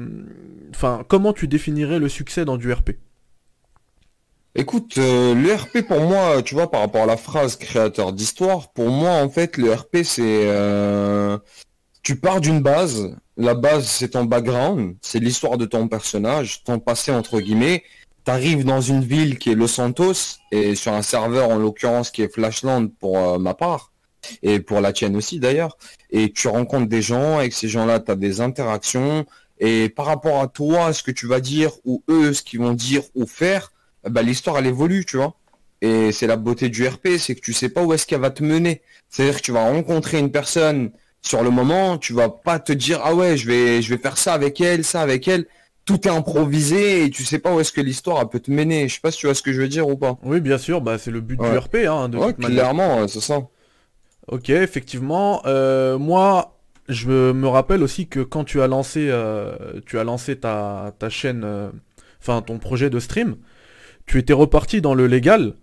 Enfin, 0.71 1.03
comment 1.09 1.33
tu 1.33 1.49
définirais 1.49 1.99
le 1.99 2.09
succès 2.09 2.45
dans 2.45 2.59
du 2.59 2.73
RP 2.73 2.93
Écoute, 4.55 4.99
euh, 4.99 5.35
le 5.35 5.55
RP 5.55 5.81
pour 5.81 6.01
moi, 6.01 6.43
tu 6.43 6.55
vois, 6.55 6.71
par 6.71 6.83
rapport 6.83 7.05
à 7.05 7.07
la 7.07 7.17
phrase 7.17 7.57
créateur 7.57 8.13
d'histoire, 8.13 8.71
pour 8.73 8.91
moi 8.91 9.13
en 9.13 9.31
fait 9.31 9.57
le 9.57 9.73
RP 9.73 10.03
c'est 10.05 10.43
euh, 10.47 11.39
tu 12.03 12.17
pars 12.17 12.39
d'une 12.39 12.61
base, 12.61 13.17
la 13.39 13.55
base 13.55 13.87
c'est 13.87 14.11
ton 14.11 14.25
background, 14.25 14.97
c'est 15.01 15.21
l'histoire 15.21 15.57
de 15.57 15.65
ton 15.65 15.89
personnage, 15.89 16.65
ton 16.65 16.79
passé 16.81 17.13
entre 17.13 17.41
guillemets, 17.41 17.83
t'arrives 18.25 18.67
dans 18.67 18.83
une 18.83 19.03
ville 19.03 19.39
qui 19.39 19.51
est 19.51 19.55
Los 19.55 19.69
Santos 19.69 20.37
et 20.51 20.75
sur 20.75 20.93
un 20.93 21.03
serveur 21.03 21.49
en 21.49 21.57
l'occurrence 21.57 22.11
qui 22.11 22.21
est 22.21 22.29
Flashland 22.29 22.91
pour 23.01 23.17
euh, 23.19 23.39
ma 23.39 23.55
part. 23.55 23.91
Et 24.43 24.61
pour 24.61 24.81
la 24.81 24.93
tienne 24.93 25.17
aussi 25.17 25.41
d'ailleurs. 25.41 25.77
Et 26.11 26.31
tu 26.31 26.47
rencontres 26.47 26.89
des 26.89 27.03
gens 27.03 27.39
avec 27.39 27.55
ces 27.55 27.69
gens-là 27.69 27.99
tu 27.99 28.11
as 28.13 28.17
des 28.17 28.41
interactions. 28.41 29.27
Et 29.59 29.89
par 29.89 30.07
rapport 30.07 30.41
à 30.41 30.47
toi 30.47 30.93
ce 30.93 31.03
que 31.03 31.11
tu 31.11 31.27
vas 31.27 31.41
dire 31.41 31.73
ou 31.85 32.05
eux 32.09 32.33
ce 32.33 32.43
qu'ils 32.43 32.61
vont 32.61 32.75
dire 32.75 33.03
ou 33.15 33.27
faire 33.27 33.72
bah, 34.09 34.23
l'histoire 34.23 34.59
elle 34.59 34.67
évolue, 34.67 35.05
tu 35.05 35.17
vois. 35.17 35.35
Et 35.81 36.13
c'est 36.13 36.27
la 36.27 36.37
beauté 36.37 36.69
du 36.69 36.87
RP, 36.87 37.09
c'est 37.19 37.35
que 37.35 37.41
tu 37.41 37.53
sais 37.53 37.69
pas 37.69 37.83
où 37.83 37.93
est-ce 37.93 38.07
qu'elle 38.07 38.21
va 38.21 38.31
te 38.31 38.45
mener. 38.45 38.83
C'est-à-dire 39.09 39.37
que 39.37 39.43
tu 39.43 39.53
vas 39.53 39.69
rencontrer 39.69 40.19
une 40.19 40.31
personne 40.31 40.93
sur 41.23 41.43
le 41.43 41.51
moment, 41.51 41.99
tu 41.99 42.13
vas 42.13 42.29
pas 42.29 42.59
te 42.59 42.73
dire 42.73 43.01
ah 43.05 43.15
ouais 43.15 43.37
je 43.37 43.47
vais 43.47 43.83
je 43.83 43.95
vais 43.95 44.01
faire 44.01 44.19
ça 44.19 44.33
avec 44.35 44.61
elle, 44.61 44.85
ça 44.85 45.01
avec 45.01 45.27
elle. 45.29 45.47
Tout 45.85 46.07
est 46.07 46.11
improvisé 46.11 47.05
et 47.05 47.11
tu 47.11 47.25
sais 47.25 47.41
pas 47.41 47.53
où 47.53 47.59
est-ce 47.59 47.73
que 47.73 47.81
l'histoire 47.81 48.29
peut 48.31 48.39
te 48.39 48.53
mener. 48.53 48.89
Je 48.89 48.95
sais 48.95 49.01
pas 49.01 49.11
si 49.11 49.19
tu 49.19 49.27
vois 49.27 49.35
ce 49.35 49.43
que 49.43 49.53
je 49.53 49.61
veux 49.61 49.69
dire 49.69 49.89
ou 49.89 49.97
pas. 49.97 50.17
Oui 50.23 50.41
bien 50.41 50.59
sûr, 50.59 50.81
bah 50.81 50.99
c'est 50.99 51.11
le 51.11 51.21
but 51.21 51.41
du 51.41 51.59
RP 51.59 51.77
hein, 51.89 52.09
de 52.09 52.19
ouais, 52.19 52.35
clairement, 52.35 53.09
c'est 53.09 53.21
ça. 53.21 53.43
Ok, 54.29 54.51
effectivement. 54.51 55.43
Euh, 55.47 55.99
moi, 55.99 56.57
je 56.89 57.33
me 57.33 57.49
rappelle 57.49 57.83
aussi 57.83 58.07
que 58.07 58.21
quand 58.21 58.45
tu 58.45 58.63
as 58.63 58.67
lancé, 58.67 59.09
euh, 59.11 59.81
tu 59.87 59.99
as 59.99 60.05
lancé 60.05 60.39
ta, 60.39 60.95
ta 60.99 61.09
chaîne, 61.09 61.43
euh, 61.45 61.71
enfin 62.21 62.43
ton 62.43 62.59
projet 62.59 62.91
de 62.91 63.01
stream, 63.01 63.37
tu 64.13 64.19
étais 64.19 64.35
reparti 64.35 64.83
dans 64.83 64.93
le 64.93 65.07
légal. 65.07 65.55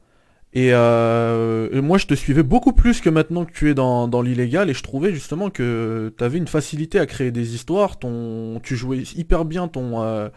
Euh, 0.55 1.69
et, 1.71 1.79
moi 1.79 1.99
je 1.99 2.07
te 2.07 2.15
suivais 2.15 2.41
beaucoup 2.41 2.73
plus 2.73 3.01
que 3.01 3.11
maintenant 3.11 3.45
que 3.45 3.51
tu 3.51 3.69
es 3.69 3.75
dans, 3.75 4.21
l'illégal. 4.23 4.71
Et 4.71 4.73
je 4.73 4.81
trouvais 4.81 5.13
justement 5.13 5.51
que 5.51 6.11
tu 6.17 6.23
avais 6.23 6.39
une 6.39 6.47
facilité 6.47 6.99
à 6.99 7.05
créer 7.05 7.29
des 7.29 7.53
histoires, 7.53 7.99
ton, 7.99 8.59
tu 8.63 8.75
jouais 8.75 9.03
hyper 9.15 9.45
bien 9.45 9.67
ton, 9.67 10.01
euh, 10.01 10.29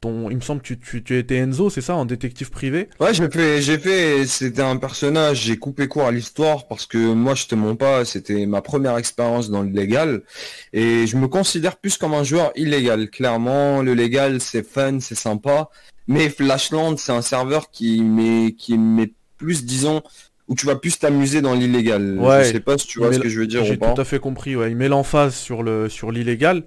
ton 0.00 0.28
il 0.28 0.36
me 0.38 0.40
semble 0.40 0.60
que 0.60 0.74
tu, 0.74 1.16
étais 1.16 1.36
Enzo, 1.36 1.70
c'est 1.70 1.82
ça, 1.82 1.94
en 1.94 2.04
détective 2.04 2.50
privé? 2.50 2.88
Ouais 2.98 3.14
j'ai 3.14 3.30
fait, 3.30 3.62
j'ai 3.62 3.78
fait, 3.78 4.26
c'était 4.26 4.62
un 4.62 4.76
personnage, 4.76 5.42
j'ai 5.42 5.56
coupé 5.56 5.86
court 5.86 6.06
à 6.06 6.10
l'histoire 6.10 6.66
parce 6.66 6.86
que 6.86 7.14
moi 7.14 7.36
je 7.36 7.46
te 7.46 7.54
mens 7.54 7.76
pas, 7.76 8.04
c'était 8.04 8.44
ma 8.46 8.60
première 8.60 8.98
expérience 8.98 9.50
dans 9.50 9.62
le 9.62 9.70
légal. 9.70 10.22
Et 10.72 11.06
je 11.06 11.16
me 11.16 11.28
considère 11.28 11.76
plus 11.76 11.96
comme 11.96 12.14
un 12.14 12.24
joueur 12.24 12.50
illégal, 12.56 13.08
clairement 13.08 13.82
le 13.82 13.94
légal 13.94 14.40
c'est 14.40 14.66
fun, 14.66 14.98
c'est 14.98 15.14
sympa 15.14 15.70
mais 16.06 16.28
Flashland, 16.28 16.96
c'est 16.96 17.12
un 17.12 17.22
serveur 17.22 17.70
qui 17.70 18.02
met, 18.02 18.52
qui 18.52 18.78
met 18.78 19.12
plus, 19.38 19.64
disons, 19.64 20.02
où 20.48 20.54
tu 20.54 20.66
vas 20.66 20.76
plus 20.76 20.98
t'amuser 20.98 21.40
dans 21.40 21.54
l'illégal. 21.54 22.18
Ouais, 22.18 22.44
je 22.44 22.52
sais 22.52 22.60
pas 22.60 22.78
si 22.78 22.86
tu 22.86 22.98
vois 22.98 23.12
ce 23.12 23.18
que 23.18 23.28
je 23.28 23.38
veux 23.38 23.46
dire 23.46 23.64
J'ai 23.64 23.78
tout 23.78 24.00
à 24.00 24.04
fait 24.04 24.18
compris, 24.18 24.56
ouais. 24.56 24.70
Il 24.70 24.76
met 24.76 24.88
l'emphase 24.88 25.34
sur 25.34 25.62
le 25.62 25.88
sur 25.88 26.10
l'illégal. 26.10 26.64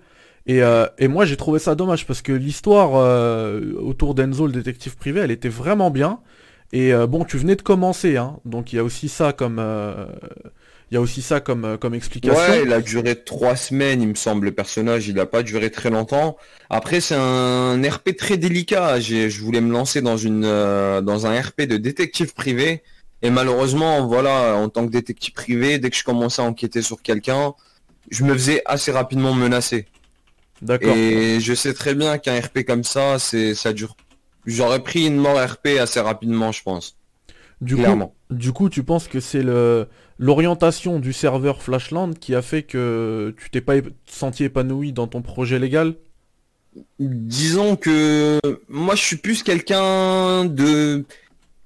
Et, 0.47 0.61
euh, 0.61 0.85
et, 0.99 1.07
moi 1.07 1.25
j'ai 1.25 1.37
trouvé 1.37 1.57
ça 1.57 1.73
dommage 1.73 2.05
parce 2.05 2.21
que 2.21 2.31
l'histoire 2.31 2.91
euh, 2.95 3.73
autour 3.79 4.13
d'Enzo 4.13 4.45
le 4.45 4.53
détective 4.53 4.95
privé 4.95 5.21
elle 5.21 5.31
était 5.31 5.49
vraiment 5.49 5.89
bien. 5.89 6.19
Et 6.71 6.93
euh, 6.93 7.07
bon 7.07 7.25
tu 7.25 7.37
venais 7.37 7.55
de 7.55 7.63
commencer 7.63 8.17
hein, 8.17 8.37
donc 8.45 8.71
il 8.71 8.75
y 8.75 8.79
a 8.79 8.83
aussi 8.83 9.09
ça 9.09 9.33
comme 9.33 9.59
il 10.91 10.95
y 10.95 10.97
a 10.97 11.01
aussi 11.01 11.21
ça 11.21 11.39
comme, 11.39 11.65
euh, 11.65 11.77
comme 11.77 11.95
explication. 11.95 12.37
Ouais, 12.37 12.63
il 12.63 12.71
a 12.71 12.79
duré 12.79 13.15
trois 13.15 13.55
semaines, 13.55 14.01
il 14.01 14.09
me 14.09 14.15
semble, 14.15 14.45
le 14.45 14.51
personnage. 14.51 15.07
Il 15.07 15.15
n'a 15.15 15.25
pas 15.25 15.41
duré 15.41 15.71
très 15.71 15.89
longtemps. 15.89 16.37
Après, 16.69 17.01
c'est 17.01 17.15
un 17.15 17.81
RP 17.81 18.15
très 18.15 18.37
délicat. 18.37 18.99
Je 18.99 19.41
voulais 19.41 19.61
me 19.61 19.71
lancer 19.71 20.01
dans, 20.01 20.17
une, 20.17 20.45
euh, 20.45 21.01
dans 21.01 21.25
un 21.25 21.39
RP 21.39 21.63
de 21.63 21.77
détective 21.77 22.33
privé. 22.33 22.83
Et 23.23 23.31
malheureusement, 23.31 24.05
voilà, 24.05 24.55
en 24.55 24.69
tant 24.69 24.85
que 24.85 24.91
détective 24.91 25.33
privé, 25.33 25.79
dès 25.79 25.89
que 25.89 25.95
je 25.97 26.03
commençais 26.03 26.41
à 26.41 26.45
enquêter 26.45 26.83
sur 26.83 27.01
quelqu'un, 27.01 27.53
je 28.11 28.23
me 28.23 28.33
faisais 28.33 28.61
assez 28.65 28.91
rapidement 28.91 29.33
menacer. 29.33 29.87
D'accord. 30.61 30.95
Et 30.95 31.39
je 31.39 31.53
sais 31.53 31.73
très 31.73 31.95
bien 31.95 32.19
qu'un 32.19 32.39
RP 32.39 32.63
comme 32.65 32.83
ça, 32.83 33.17
c'est 33.17 33.55
ça 33.55 33.73
dure. 33.73 33.95
J'aurais 34.45 34.83
pris 34.83 35.07
une 35.07 35.17
mort 35.17 35.43
RP 35.43 35.79
assez 35.79 35.99
rapidement, 35.99 36.51
je 36.51 36.61
pense. 36.61 36.97
Du 37.61 37.75
coup, 37.75 37.81
clairement. 37.81 38.13
du 38.29 38.51
coup, 38.51 38.69
tu 38.69 38.83
penses 38.83 39.07
que 39.07 39.19
c'est 39.19 39.43
l'orientation 40.19 40.99
du 40.99 41.13
serveur 41.13 41.61
Flashland 41.61 42.13
qui 42.13 42.35
a 42.35 42.41
fait 42.41 42.63
que 42.63 43.33
tu 43.37 43.49
t'es 43.49 43.61
pas 43.61 43.75
senti 44.05 44.43
épanoui 44.43 44.91
dans 44.91 45.07
ton 45.07 45.21
projet 45.21 45.59
légal? 45.59 45.95
Disons 46.99 47.77
que 47.77 48.39
moi 48.67 48.95
je 48.95 49.01
suis 49.01 49.15
plus 49.15 49.43
quelqu'un 49.43 50.43
de 50.45 51.05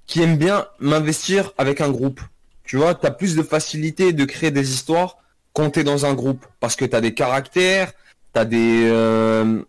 qui 0.06 0.22
aime 0.22 0.38
bien 0.38 0.68
m'investir 0.80 1.54
avec 1.58 1.82
un 1.82 1.90
groupe. 1.90 2.22
Tu 2.64 2.78
vois, 2.78 2.94
tu 2.94 3.08
as 3.08 3.12
plus 3.12 3.36
de 3.36 3.42
facilité 3.42 4.14
de 4.14 4.26
créer 4.26 4.52
des 4.52 4.72
histoires 4.72 5.18
quand 5.54 5.72
tu 5.72 5.84
dans 5.84 6.06
un 6.06 6.14
groupe 6.14 6.46
parce 6.60 6.76
que 6.76 6.86
tu 6.86 6.96
as 6.96 7.02
des 7.02 7.16
caractères, 7.16 7.94
tu 8.34 8.40
as 8.40 8.46
des 8.46 8.88
euh, 8.92 9.64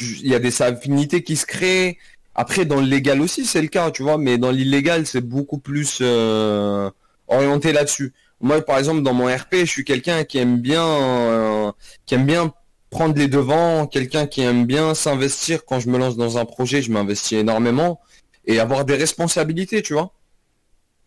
il 0.00 0.28
y 0.28 0.34
a 0.34 0.38
des 0.38 0.62
affinités 0.62 1.22
qui 1.22 1.36
se 1.36 1.46
créent. 1.46 1.98
Après 2.34 2.64
dans 2.64 2.80
le 2.80 2.86
légal 2.86 3.20
aussi, 3.20 3.44
c'est 3.44 3.62
le 3.62 3.68
cas, 3.68 3.90
tu 3.90 4.02
vois, 4.02 4.18
mais 4.18 4.38
dans 4.38 4.50
l'illégal, 4.50 5.06
c'est 5.06 5.20
beaucoup 5.20 5.58
plus 5.58 5.98
euh, 6.00 6.90
orienté 7.28 7.72
là-dessus. 7.72 8.12
Moi 8.40 8.60
par 8.60 8.78
exemple 8.78 9.02
dans 9.02 9.14
mon 9.14 9.26
RP, 9.26 9.54
je 9.60 9.64
suis 9.66 9.84
quelqu'un 9.84 10.24
qui 10.24 10.38
aime 10.38 10.58
bien 10.60 10.84
euh, 10.84 11.72
qui 12.06 12.14
aime 12.14 12.26
bien 12.26 12.52
prendre 12.90 13.16
les 13.16 13.28
devants, 13.28 13.86
quelqu'un 13.86 14.26
qui 14.26 14.42
aime 14.42 14.66
bien 14.66 14.94
s'investir 14.94 15.64
quand 15.64 15.80
je 15.80 15.88
me 15.88 15.98
lance 15.98 16.16
dans 16.16 16.38
un 16.38 16.44
projet, 16.44 16.80
je 16.82 16.92
m'investis 16.92 17.38
énormément 17.38 18.00
et 18.46 18.60
avoir 18.60 18.84
des 18.84 18.94
responsabilités, 18.96 19.82
tu 19.82 19.94
vois. 19.94 20.12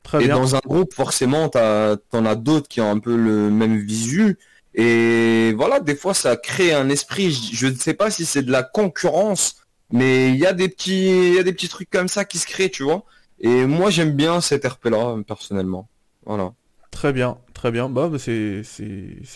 Très 0.04 0.24
Et 0.24 0.26
bien. 0.26 0.36
dans 0.36 0.56
un 0.56 0.60
groupe, 0.66 0.94
forcément, 0.94 1.50
t'as, 1.50 1.98
t'en 1.98 2.26
as 2.26 2.36
d'autres 2.36 2.68
qui 2.68 2.82
ont 2.82 2.90
un 2.90 3.00
peu 3.00 3.16
le 3.16 3.50
même 3.50 3.78
visu. 3.78 4.38
Et 4.74 5.54
voilà, 5.58 5.80
des 5.80 5.96
fois, 5.96 6.14
ça 6.14 6.36
crée 6.38 6.74
un 6.74 6.90
esprit. 6.90 7.32
Je 7.54 7.68
ne 7.68 7.76
sais 7.76 7.94
pas 7.94 8.12
si 8.12 8.26
c'est 8.26 8.44
de 8.44 8.52
la 8.52 8.64
concurrence, 8.64 9.56
mais 9.92 10.30
il 10.30 10.36
y 10.38 10.46
a 10.46 10.54
des 10.54 10.70
petits, 10.70 11.34
y 11.34 11.40
a 11.40 11.44
des 11.44 11.54
petits 11.54 11.70
trucs 11.70 11.90
comme 11.90 12.08
ça 12.08 12.26
qui 12.26 12.38
se 12.38 12.48
créent, 12.48 12.70
tu 12.70 12.84
vois. 12.84 13.04
Et 13.40 13.66
moi, 13.66 13.90
j'aime 13.90 14.14
bien 14.14 14.42
cet 14.42 14.66
RP-là, 14.66 15.16
personnellement. 15.28 15.88
Voilà. 16.26 16.54
Très 16.92 17.14
bien, 17.14 17.38
très 17.54 17.72
bien. 17.72 17.90
Bah, 17.90 18.10
bah, 18.10 18.18
c'est, 18.20 18.64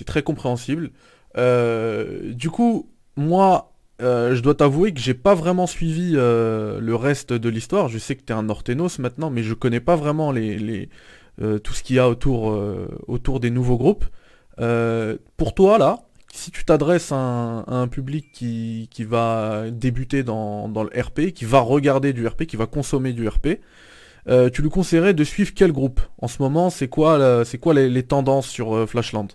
très 0.06 0.24
compréhensible. 0.24 0.92
Euh, 1.38 2.34
du 2.34 2.50
coup, 2.50 2.90
moi, 3.16 3.74
euh, 4.02 4.36
je 4.36 4.42
dois 4.42 4.56
t'avouer 4.56 4.94
que 4.94 5.00
j'ai 5.00 5.14
pas 5.14 5.36
vraiment 5.36 5.68
suivi 5.68 6.14
euh, 6.16 6.80
le 6.80 6.96
reste 6.96 7.34
de 7.34 7.50
l'histoire. 7.50 7.88
Je 7.88 8.00
sais 8.00 8.16
que 8.16 8.24
t'es 8.24 8.34
un 8.34 8.44
Nortenos 8.44 9.00
maintenant, 9.00 9.30
mais 9.30 9.44
je 9.44 9.54
connais 9.54 9.80
pas 9.80 9.96
vraiment 9.96 10.32
les, 10.32 10.58
les, 10.58 10.90
tout 11.64 11.74
ce 11.74 11.84
qu'il 11.84 11.96
y 11.96 12.00
a 12.00 12.10
autour, 12.10 12.60
autour 13.08 13.40
des 13.40 13.50
nouveaux 13.50 13.78
groupes. 13.78 14.06
Pour 15.38 15.54
toi, 15.56 15.78
là, 15.78 16.00
si 16.34 16.52
tu 16.52 16.66
t'adresses 16.66 17.12
à 17.12 17.16
un, 17.68 17.88
public 17.88 18.32
qui, 18.32 19.04
va 19.04 19.66
débuter 19.72 20.24
dans, 20.24 20.68
le 20.68 21.02
RP, 21.02 21.32
qui 21.34 21.46
va 21.46 21.60
regarder 21.60 22.14
du 22.14 22.26
RP, 22.26 22.46
qui 22.46 22.56
va 22.56 22.66
consommer 22.66 23.14
du 23.14 23.28
RP, 23.28 23.60
euh, 24.28 24.50
tu 24.50 24.62
lui 24.62 24.70
conseillerais 24.70 25.14
de 25.14 25.24
suivre 25.24 25.52
quel 25.56 25.72
groupe? 25.72 26.00
En 26.20 26.28
ce 26.28 26.42
moment, 26.42 26.70
c'est 26.70 26.88
quoi, 26.88 27.44
c'est 27.46 27.58
quoi 27.58 27.74
les, 27.74 28.04
tendances 28.04 28.48
sur 28.48 28.76
euh, 28.76 28.86
Flashland? 28.86 29.28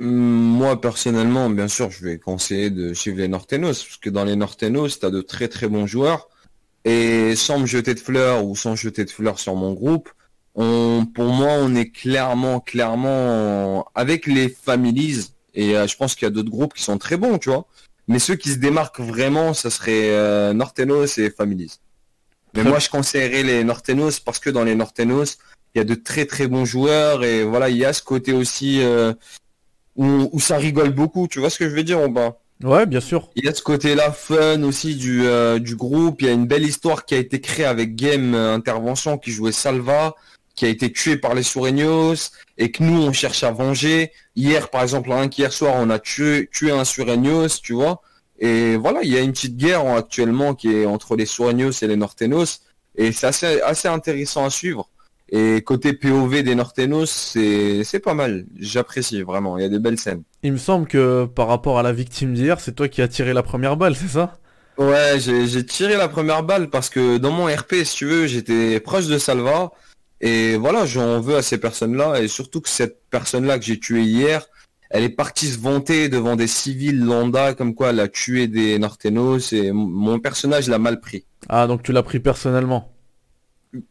Hum, 0.00 0.08
Moi, 0.08 0.80
personnellement, 0.80 1.48
bien 1.48 1.68
sûr, 1.68 1.90
je 1.90 2.04
vais 2.04 2.18
conseiller 2.18 2.70
de 2.70 2.92
suivre 2.92 3.18
les 3.18 3.28
Nortenos, 3.28 3.84
parce 3.84 3.98
que 3.98 4.10
dans 4.10 4.24
les 4.24 4.36
Nortenos, 4.36 4.98
tu 5.00 5.06
as 5.06 5.10
de 5.10 5.20
très 5.20 5.48
très 5.48 5.68
bons 5.68 5.86
joueurs. 5.86 6.28
Et 6.84 7.36
sans 7.36 7.60
me 7.60 7.66
jeter 7.66 7.94
de 7.94 8.00
fleurs 8.00 8.44
ou 8.44 8.56
sans 8.56 8.74
jeter 8.74 9.04
de 9.04 9.10
fleurs 9.10 9.38
sur 9.38 9.54
mon 9.54 9.72
groupe, 9.72 10.10
pour 10.54 11.28
moi, 11.28 11.52
on 11.60 11.74
est 11.76 11.90
clairement, 11.90 12.60
clairement 12.60 13.86
avec 13.94 14.26
les 14.26 14.48
families. 14.48 15.32
Et 15.54 15.76
euh, 15.76 15.86
je 15.86 15.96
pense 15.96 16.14
qu'il 16.14 16.26
y 16.26 16.30
a 16.30 16.30
d'autres 16.30 16.50
groupes 16.50 16.74
qui 16.74 16.82
sont 16.82 16.98
très 16.98 17.16
bons, 17.16 17.38
tu 17.38 17.50
vois. 17.50 17.66
Mais 18.08 18.18
ceux 18.18 18.34
qui 18.34 18.50
se 18.50 18.58
démarquent 18.58 19.00
vraiment, 19.00 19.54
ça 19.54 19.70
serait 19.70 20.10
euh, 20.10 20.52
Nortenos 20.52 21.18
et 21.18 21.30
Families. 21.30 21.78
Mais 22.54 22.64
moi, 22.64 22.78
je 22.78 22.90
conseillerais 22.90 23.42
les 23.42 23.64
Nortenos 23.64 24.20
parce 24.20 24.38
que 24.38 24.50
dans 24.50 24.64
les 24.64 24.74
Nortenos, 24.74 25.38
il 25.74 25.78
y 25.78 25.80
a 25.80 25.84
de 25.84 25.94
très 25.94 26.26
très 26.26 26.46
bons 26.46 26.66
joueurs 26.66 27.24
et 27.24 27.44
voilà, 27.44 27.70
il 27.70 27.78
y 27.78 27.84
a 27.84 27.94
ce 27.94 28.02
côté 28.02 28.32
aussi 28.32 28.82
euh, 28.82 29.14
où, 29.96 30.28
où 30.32 30.40
ça 30.40 30.58
rigole 30.58 30.90
beaucoup. 30.90 31.28
Tu 31.28 31.38
vois 31.38 31.48
ce 31.48 31.58
que 31.58 31.68
je 31.68 31.74
veux 31.74 31.84
dire, 31.84 31.98
Robin 31.98 32.34
Ouais, 32.62 32.84
bien 32.84 33.00
sûr. 33.00 33.30
Il 33.36 33.44
y 33.44 33.48
a 33.48 33.54
ce 33.54 33.62
côté-là 33.62 34.12
fun 34.12 34.62
aussi 34.62 34.94
du, 34.94 35.24
du 35.60 35.76
groupe. 35.76 36.20
Il 36.20 36.26
y 36.26 36.30
a 36.30 36.32
une 36.32 36.46
belle 36.46 36.64
histoire 36.64 37.06
qui 37.06 37.14
a 37.14 37.18
été 37.18 37.40
créée 37.40 37.64
avec 37.64 37.96
Game 37.96 38.34
Intervention 38.34 39.18
qui 39.18 39.32
jouait 39.32 39.50
Salva, 39.50 40.14
qui 40.62 40.66
a 40.66 40.68
été 40.68 40.92
tué 40.92 41.16
par 41.16 41.34
les 41.34 41.42
Sureños 41.42 42.30
et 42.56 42.70
que 42.70 42.84
nous 42.84 43.02
on 43.02 43.12
cherche 43.12 43.42
à 43.42 43.50
venger. 43.50 44.12
Hier, 44.36 44.70
par 44.70 44.82
exemple, 44.82 45.10
rien 45.10 45.26
qu'hier 45.26 45.52
soir, 45.52 45.74
on 45.76 45.90
a 45.90 45.98
tué, 45.98 46.48
tué 46.52 46.70
un 46.70 46.84
Sureños, 46.84 47.48
tu 47.60 47.72
vois. 47.72 48.00
Et 48.38 48.76
voilà, 48.76 49.00
il 49.02 49.10
y 49.10 49.16
a 49.16 49.22
une 49.22 49.32
petite 49.32 49.56
guerre 49.56 49.84
hein, 49.84 49.96
actuellement 49.96 50.54
qui 50.54 50.72
est 50.72 50.86
entre 50.86 51.16
les 51.16 51.26
Sureños 51.26 51.72
et 51.82 51.88
les 51.88 51.96
Nortenos. 51.96 52.60
Et 52.94 53.10
c'est 53.10 53.26
assez, 53.26 53.60
assez 53.62 53.88
intéressant 53.88 54.44
à 54.44 54.50
suivre. 54.50 54.88
Et 55.30 55.62
côté 55.62 55.94
POV 55.94 56.44
des 56.44 56.54
Nortenos, 56.54 57.10
c'est 57.10 57.82
c'est 57.82 57.98
pas 57.98 58.14
mal. 58.14 58.46
J'apprécie 58.56 59.22
vraiment. 59.22 59.58
Il 59.58 59.62
y 59.62 59.66
a 59.66 59.68
des 59.68 59.80
belles 59.80 59.98
scènes. 59.98 60.22
Il 60.44 60.52
me 60.52 60.58
semble 60.58 60.86
que 60.86 61.24
par 61.24 61.48
rapport 61.48 61.80
à 61.80 61.82
la 61.82 61.92
victime 61.92 62.34
d'hier, 62.34 62.60
c'est 62.60 62.76
toi 62.76 62.86
qui 62.86 63.02
as 63.02 63.08
tiré 63.08 63.32
la 63.32 63.42
première 63.42 63.76
balle, 63.76 63.96
c'est 63.96 64.06
ça? 64.06 64.38
Ouais, 64.78 65.18
j'ai 65.18 65.66
tiré 65.66 65.96
la 65.96 66.08
première 66.08 66.44
balle 66.44 66.70
parce 66.70 66.88
que 66.88 67.18
dans 67.18 67.32
mon 67.32 67.46
RP, 67.46 67.82
si 67.84 67.96
tu 67.96 68.06
veux, 68.06 68.26
j'étais 68.28 68.78
proche 68.78 69.08
de 69.08 69.18
Salva. 69.18 69.72
Et 70.22 70.56
voilà, 70.56 70.86
j'en 70.86 71.20
veux 71.20 71.36
à 71.36 71.42
ces 71.42 71.58
personnes-là. 71.58 72.20
Et 72.20 72.28
surtout 72.28 72.60
que 72.60 72.68
cette 72.68 73.00
personne-là 73.10 73.58
que 73.58 73.64
j'ai 73.64 73.78
tuée 73.78 74.02
hier, 74.04 74.46
elle 74.90 75.02
est 75.04 75.08
partie 75.08 75.46
se 75.46 75.58
vanter 75.58 76.08
devant 76.08 76.36
des 76.36 76.46
civils 76.46 77.00
lambda 77.04 77.54
comme 77.54 77.74
quoi 77.74 77.90
elle 77.90 78.00
a 78.00 78.08
tué 78.08 78.46
des 78.46 78.78
Nortenos. 78.78 79.52
Et 79.52 79.72
mon 79.72 80.18
personnage 80.20 80.68
l'a 80.68 80.78
mal 80.78 81.00
pris. 81.00 81.24
Ah, 81.48 81.66
donc 81.66 81.82
tu 81.82 81.92
l'as 81.92 82.02
pris 82.04 82.20
personnellement? 82.20 82.88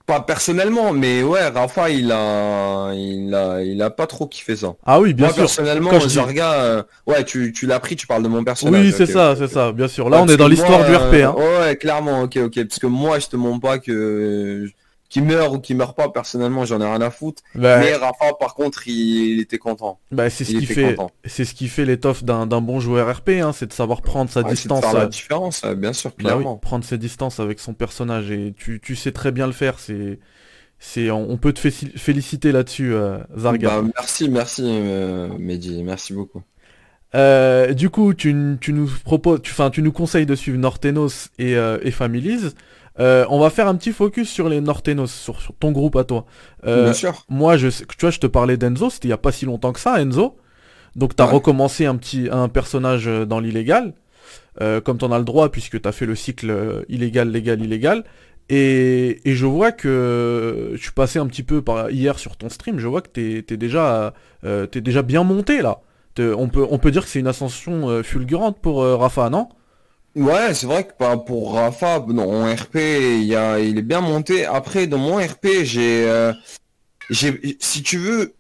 Pas 0.06 0.22
personnellement, 0.22 0.94
mais 0.94 1.24
ouais, 1.24 1.48
Rafa, 1.48 1.90
il 1.90 2.12
a, 2.12 2.92
il 2.94 3.34
a, 3.34 3.64
il 3.64 3.82
a 3.82 3.90
pas 3.90 4.06
trop 4.06 4.28
kiffé 4.28 4.56
ça. 4.56 4.76
Ah 4.86 5.00
oui, 5.02 5.16
bien 5.16 5.26
Moi, 5.26 5.34
sûr. 5.34 5.42
personnellement, 5.42 5.90
Quand 5.90 6.00
je 6.02 6.06
dis- 6.08 6.14
Zarga, 6.14 6.54
euh, 6.54 6.84
ouais, 7.08 7.24
tu, 7.26 7.52
tu 7.52 7.66
l'as 7.66 7.80
pris, 7.80 7.96
tu 7.96 8.06
parles 8.06 8.22
de 8.22 8.28
mon 8.28 8.44
personnage. 8.44 8.86
Oui, 8.86 8.94
c'est 8.96 9.08
ça, 9.08 9.36
c'est 9.36 9.48
ça, 9.48 9.72
bien 9.72 9.88
sûr. 9.88 10.08
Là, 10.08 10.18
Ouais, 10.18 10.24
on 10.24 10.32
est 10.32 10.38
dans 10.38 10.48
l'histoire 10.48 10.86
du 10.86 10.96
RP, 10.96 11.16
hein. 11.24 11.34
euh, 11.36 11.62
Ouais, 11.68 11.76
clairement, 11.78 12.22
ok, 12.22 12.38
ok. 12.46 12.64
Parce 12.68 12.78
que 12.78 12.86
moi, 12.86 13.18
je 13.18 13.26
te 13.28 13.36
montre 13.36 13.60
pas 13.62 13.80
que 13.80 14.70
qui 15.12 15.22
meurt 15.22 15.54
ou 15.54 15.60
qui 15.60 15.76
meurt 15.76 15.96
pas, 15.96 16.08
personnellement, 16.10 16.64
j'en 16.64 16.80
ai 16.80 16.86
rien 16.86 17.02
à 17.02 17.12
foutre. 17.12 17.44
Bah, 17.54 17.80
Mais 17.80 17.94
Rafa, 17.96 18.34
par 18.40 18.56
contre, 18.56 18.88
il, 18.88 19.34
il 19.34 19.40
était 19.42 19.58
content. 19.58 20.00
bah, 20.10 20.30
c'est 20.30 20.46
ce 20.46 20.54
qui 20.54 20.66
fait, 20.66 20.96
c'est 21.26 21.44
ce 21.44 21.54
qui 21.54 21.68
fait 21.68 21.84
l'étoffe 21.84 22.24
d'un 22.24 22.46
bon 22.62 22.80
joueur 22.80 23.14
RP, 23.14 23.32
hein, 23.42 23.52
c'est 23.52 23.66
de 23.68 23.74
savoir 23.74 24.02
prendre 24.02 24.32
sa 24.32 24.40
Ouais, 24.40 24.46
c'est 24.46 24.52
de 24.52 24.56
distance. 24.56 24.86
faire 24.86 24.94
la 24.94 25.08
différence, 25.08 25.66
bien 25.76 25.92
sûr, 25.92 26.12
Bah 26.12 26.16
oui, 26.20 26.24
clairement. 26.24 26.56
prendre 26.56 26.86
ses 26.86 26.98
distances 26.98 27.42
avec 27.42 27.60
son 27.60 27.74
personnage 27.74 28.32
et 28.32 28.54
tu, 28.56 28.80
tu 28.82 28.96
sais 28.96 29.12
très 29.12 29.34
bien 29.34 29.48
le 29.48 29.52
faire. 29.52 29.80
C'est, 29.80 30.18
c'est, 30.80 31.12
on 31.12 31.30
on 31.30 31.36
peut 31.36 31.52
te 31.52 31.60
féliciter 31.60 32.54
là-dessus, 32.54 32.94
euh, 32.94 33.18
Zarga. 33.38 33.82
Bah, 33.82 33.88
merci, 33.98 34.30
merci, 34.30 34.64
euh, 34.66 35.28
Mehdi, 35.38 35.84
merci 35.84 36.14
beaucoup. 36.14 36.42
Euh, 37.16 37.74
du 37.74 37.90
coup, 37.90 38.14
tu, 38.14 38.34
nous 38.34 38.90
proposes, 39.04 39.42
tu, 39.42 39.54
tu 39.74 39.82
nous 39.82 39.92
conseilles 39.92 40.26
de 40.26 40.36
suivre 40.36 40.58
Nortenos 40.58 41.28
et, 41.38 41.52
et 41.82 41.92
Families. 41.92 42.54
Euh, 43.02 43.26
on 43.30 43.40
va 43.40 43.50
faire 43.50 43.68
un 43.68 43.76
petit 43.76 43.92
focus 43.92 44.30
sur 44.30 44.48
les 44.48 44.62
Nortenos, 44.62 45.08
sur, 45.12 45.42
sur 45.42 45.54
ton 45.56 45.72
groupe 45.72 45.96
à 45.98 46.04
toi. 46.06 46.26
Euh, 46.68 46.86
bien 46.86 46.94
sûr. 46.94 47.26
moi, 47.30 47.58
je, 47.58 47.70
sais- 47.70 47.86
tu 47.86 47.98
vois, 48.02 48.12
je 48.12 48.20
te 48.20 48.28
parlais 48.28 48.58
d'Enzo, 48.58 48.90
c'était 48.92 49.08
il 49.08 49.12
y 49.12 49.14
a 49.14 49.18
pas 49.18 49.32
si 49.32 49.46
longtemps 49.46 49.74
que 49.74 49.80
ça, 49.80 50.00
Enzo. 50.02 50.38
Donc, 50.96 51.16
tu 51.16 51.24
as 51.24 51.26
Ouais. 51.26 51.34
recommencé 51.34 51.86
un 51.88 51.96
petit, 51.96 52.28
un 52.32 52.48
personnage 52.48 53.08
euh, 53.08 53.26
dans 53.26 53.40
l'illégal, 53.40 53.94
euh, 54.62 54.82
comme 54.82 54.98
tu 55.00 55.06
en 55.06 55.12
as 55.12 55.18
le 55.20 55.26
droit, 55.26 55.50
puisque 55.50 55.82
tu 55.82 55.88
as 55.90 55.92
fait 55.92 56.06
le 56.06 56.16
cycle 56.16 56.84
illégal, 56.90 57.30
légal, 57.32 57.62
illégal. 57.64 58.04
Et, 58.50 59.22
et 59.30 59.34
je 59.34 59.46
vois 59.46 59.72
que 59.72 60.72
je 60.76 60.82
suis 60.82 60.92
passé 60.92 61.18
un 61.20 61.26
petit 61.28 61.44
peu 61.44 61.62
par 61.62 61.90
hier 61.90 62.20
sur 62.20 62.36
ton 62.38 62.50
stream, 62.50 62.80
je 62.80 62.88
vois 62.88 63.02
que 63.02 63.08
t'es 63.08 63.46
es 63.50 63.58
déjà, 63.58 64.14
bien 65.04 65.24
monté 65.24 65.62
là. 65.62 65.80
On, 66.20 66.50
peut, 66.50 66.68
on 66.70 66.78
peut 66.78 66.92
dire 66.92 67.04
que 67.04 67.10
c'est 67.10 67.22
une 67.22 67.28
ascension 67.28 68.04
fulgurante 68.04 68.60
pour 68.62 68.84
Rafa, 68.84 69.30
non? 69.30 69.48
Ouais, 70.16 70.54
c'est 70.54 70.66
vrai 70.66 70.86
que 70.86 70.92
bah, 71.00 71.16
pour 71.18 71.54
Rafa, 71.54 72.00
dans 72.02 72.14
mon 72.14 72.54
RP, 72.54 72.76
il, 72.76 73.24
y 73.24 73.36
a, 73.36 73.60
il 73.60 73.78
est 73.78 73.82
bien 73.82 74.02
monté. 74.02 74.46
Après, 74.46 74.86
dans 74.88 74.98
mon 74.98 75.16
RP, 75.18 75.64
j'ai, 75.64 76.06
euh, 76.10 76.34
j'ai, 77.10 77.58
si 77.60 77.82
tu 77.82 77.98
veux, 77.98 78.36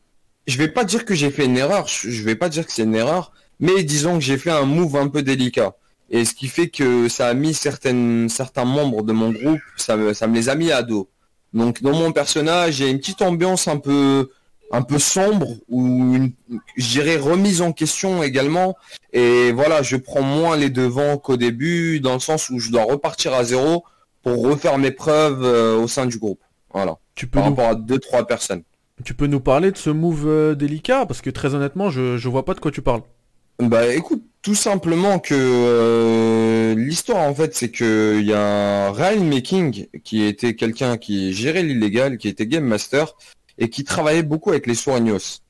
je 0.47 0.57
vais 0.57 0.67
pas 0.67 0.83
dire 0.83 1.05
que 1.05 1.15
j'ai 1.15 1.31
fait 1.31 1.45
une 1.45 1.57
erreur, 1.57 1.87
je 1.87 2.09
je 2.09 2.23
vais 2.23 2.35
pas 2.35 2.49
dire 2.49 2.65
que 2.65 2.73
c'est 2.73 2.83
une 2.83 2.95
erreur, 2.95 3.31
mais 3.59 3.83
disons 3.83 4.15
que 4.15 4.23
j'ai 4.23 4.37
fait 4.37 4.51
un 4.51 4.65
move 4.65 4.97
un 4.97 5.07
peu 5.07 5.23
délicat. 5.23 5.75
Et 6.09 6.25
ce 6.25 6.33
qui 6.33 6.49
fait 6.49 6.67
que 6.69 7.07
ça 7.07 7.29
a 7.29 7.33
mis 7.33 7.53
certaines, 7.53 8.27
certains 8.27 8.65
membres 8.65 9.03
de 9.03 9.13
mon 9.13 9.31
groupe, 9.31 9.61
ça 9.77 9.95
me, 9.95 10.13
ça 10.13 10.27
me 10.27 10.35
les 10.35 10.49
a 10.49 10.55
mis 10.55 10.71
à 10.71 10.83
dos. 10.83 11.09
Donc 11.53 11.81
dans 11.81 11.93
mon 11.93 12.11
personnage, 12.11 12.79
il 12.79 12.85
y 12.85 12.87
a 12.89 12.91
une 12.91 12.99
petite 12.99 13.21
ambiance 13.21 13.67
un 13.69 13.77
peu, 13.77 14.29
un 14.71 14.81
peu 14.81 14.99
sombre 14.99 15.55
ou 15.69 16.15
une, 16.15 16.31
je 16.77 16.87
dirais 16.87 17.17
remise 17.17 17.61
en 17.61 17.73
question 17.73 18.23
également. 18.23 18.75
Et 19.13 19.51
voilà, 19.51 19.81
je 19.83 19.97
prends 19.97 20.21
moins 20.21 20.55
les 20.55 20.69
devants 20.69 21.17
qu'au 21.17 21.37
début, 21.37 21.99
dans 21.99 22.13
le 22.13 22.19
sens 22.19 22.49
où 22.49 22.59
je 22.59 22.71
dois 22.71 22.83
repartir 22.83 23.33
à 23.33 23.43
zéro 23.43 23.83
pour 24.23 24.43
refaire 24.43 24.77
mes 24.77 24.91
preuves 24.91 25.43
euh, 25.43 25.75
au 25.77 25.87
sein 25.87 26.05
du 26.05 26.17
groupe. 26.17 26.41
Voilà, 26.73 26.97
tu 27.15 27.27
peux, 27.27 27.39
par 27.39 27.49
nous, 27.49 27.55
rapport 27.55 27.71
à 27.71 27.75
deux 27.75 27.99
trois 27.99 28.25
personnes. 28.25 28.63
tu 29.03 29.13
peux 29.13 29.27
nous 29.27 29.41
parler 29.41 29.71
de 29.71 29.77
ce 29.77 29.89
move 29.89 30.27
euh, 30.27 30.55
délicat? 30.55 31.05
Parce 31.05 31.21
que 31.21 31.29
très 31.29 31.53
honnêtement, 31.53 31.89
je, 31.89 32.17
je 32.17 32.29
vois 32.29 32.45
pas 32.45 32.53
de 32.53 32.59
quoi 32.59 32.71
tu 32.71 32.81
parles. 32.81 33.01
Bah 33.59 33.93
écoute, 33.93 34.23
tout 34.41 34.55
simplement 34.55 35.19
que 35.19 35.35
euh, 35.37 36.73
l'histoire 36.75 37.27
en 37.27 37.35
fait, 37.35 37.53
c'est 37.53 37.69
que 37.69 38.17
il 38.19 38.25
y 38.25 38.33
a 38.33 38.91
Ryan 38.91 39.23
Making 39.23 39.87
qui 40.03 40.23
était 40.23 40.55
quelqu'un 40.55 40.97
qui 40.97 41.33
gérait 41.33 41.61
l'illégal, 41.61 42.17
qui 42.17 42.27
était 42.27 42.47
game 42.47 42.63
master 42.63 43.13
et 43.61 43.69
qui 43.69 43.83
travaillait 43.83 44.23
beaucoup 44.23 44.49
avec 44.49 44.65
les 44.65 44.75
Soignos. 44.75 45.41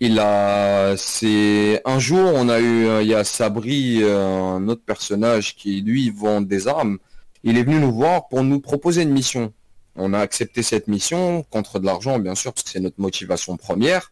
Il 0.00 0.18
a, 0.18 0.96
c'est 0.96 1.80
un 1.84 1.98
jour, 2.00 2.32
on 2.34 2.48
a 2.48 2.58
eu, 2.58 3.00
il 3.00 3.06
y 3.06 3.14
a 3.14 3.22
Sabri, 3.22 4.02
un 4.02 4.66
autre 4.68 4.82
personnage 4.84 5.54
qui 5.54 5.80
lui 5.80 6.10
vend 6.10 6.40
des 6.40 6.66
armes. 6.66 6.98
Il 7.44 7.56
est 7.56 7.62
venu 7.62 7.78
nous 7.78 7.92
voir 7.92 8.26
pour 8.28 8.42
nous 8.42 8.60
proposer 8.60 9.02
une 9.02 9.12
mission. 9.12 9.52
On 9.94 10.12
a 10.14 10.18
accepté 10.18 10.62
cette 10.62 10.88
mission 10.88 11.44
contre 11.50 11.78
de 11.78 11.86
l'argent, 11.86 12.18
bien 12.18 12.34
sûr, 12.34 12.52
parce 12.52 12.64
que 12.64 12.70
c'est 12.70 12.80
notre 12.80 13.00
motivation 13.00 13.56
première. 13.56 14.10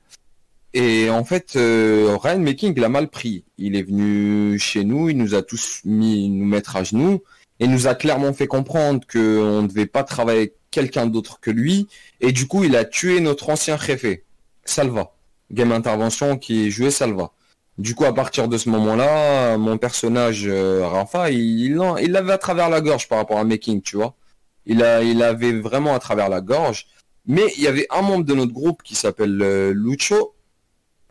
Et 0.72 1.10
en 1.10 1.24
fait, 1.24 1.56
euh, 1.56 2.16
Ryan 2.22 2.38
Making 2.38 2.78
l'a 2.78 2.88
mal 2.88 3.08
pris. 3.08 3.44
Il 3.56 3.74
est 3.74 3.82
venu 3.82 4.56
chez 4.58 4.84
nous, 4.84 5.08
il 5.08 5.16
nous 5.16 5.34
a 5.34 5.42
tous 5.42 5.80
mis 5.84 6.28
nous 6.28 6.44
mettre 6.44 6.76
à 6.76 6.84
genoux 6.84 7.22
et 7.58 7.66
nous 7.66 7.88
a 7.88 7.94
clairement 7.94 8.32
fait 8.32 8.46
comprendre 8.46 9.00
qu'on 9.10 9.62
ne 9.62 9.66
devait 9.66 9.86
pas 9.86 10.04
travailler 10.04 10.54
quelqu'un 10.78 11.06
d'autre 11.06 11.40
que 11.40 11.50
lui. 11.50 11.88
Et 12.20 12.30
du 12.30 12.46
coup, 12.46 12.62
il 12.62 12.76
a 12.76 12.84
tué 12.84 13.18
notre 13.20 13.50
ancien 13.50 13.76
chef, 13.78 14.06
Salva. 14.64 15.12
Game 15.50 15.72
intervention 15.72 16.38
qui 16.38 16.70
jouait 16.70 16.92
Salva. 16.92 17.32
Du 17.78 17.94
coup, 17.96 18.04
à 18.04 18.14
partir 18.14 18.48
de 18.48 18.56
ce 18.58 18.68
moment-là, 18.70 19.56
mon 19.56 19.76
personnage 19.76 20.44
euh, 20.46 20.86
Rafa, 20.86 21.30
il, 21.30 21.80
il 22.02 22.12
l'avait 22.12 22.32
à 22.32 22.38
travers 22.38 22.68
la 22.68 22.80
gorge 22.80 23.08
par 23.08 23.18
rapport 23.18 23.38
à 23.38 23.44
Making, 23.44 23.82
tu 23.82 23.96
vois. 23.96 24.14
Il, 24.66 24.82
a, 24.82 25.02
il 25.02 25.22
avait 25.22 25.52
vraiment 25.52 25.94
à 25.94 25.98
travers 25.98 26.28
la 26.28 26.40
gorge. 26.40 26.86
Mais 27.26 27.46
il 27.56 27.62
y 27.62 27.66
avait 27.66 27.86
un 27.90 28.02
membre 28.02 28.24
de 28.24 28.34
notre 28.34 28.52
groupe 28.52 28.82
qui 28.82 28.94
s'appelle 28.94 29.40
euh, 29.42 29.72
Lucho, 29.74 30.34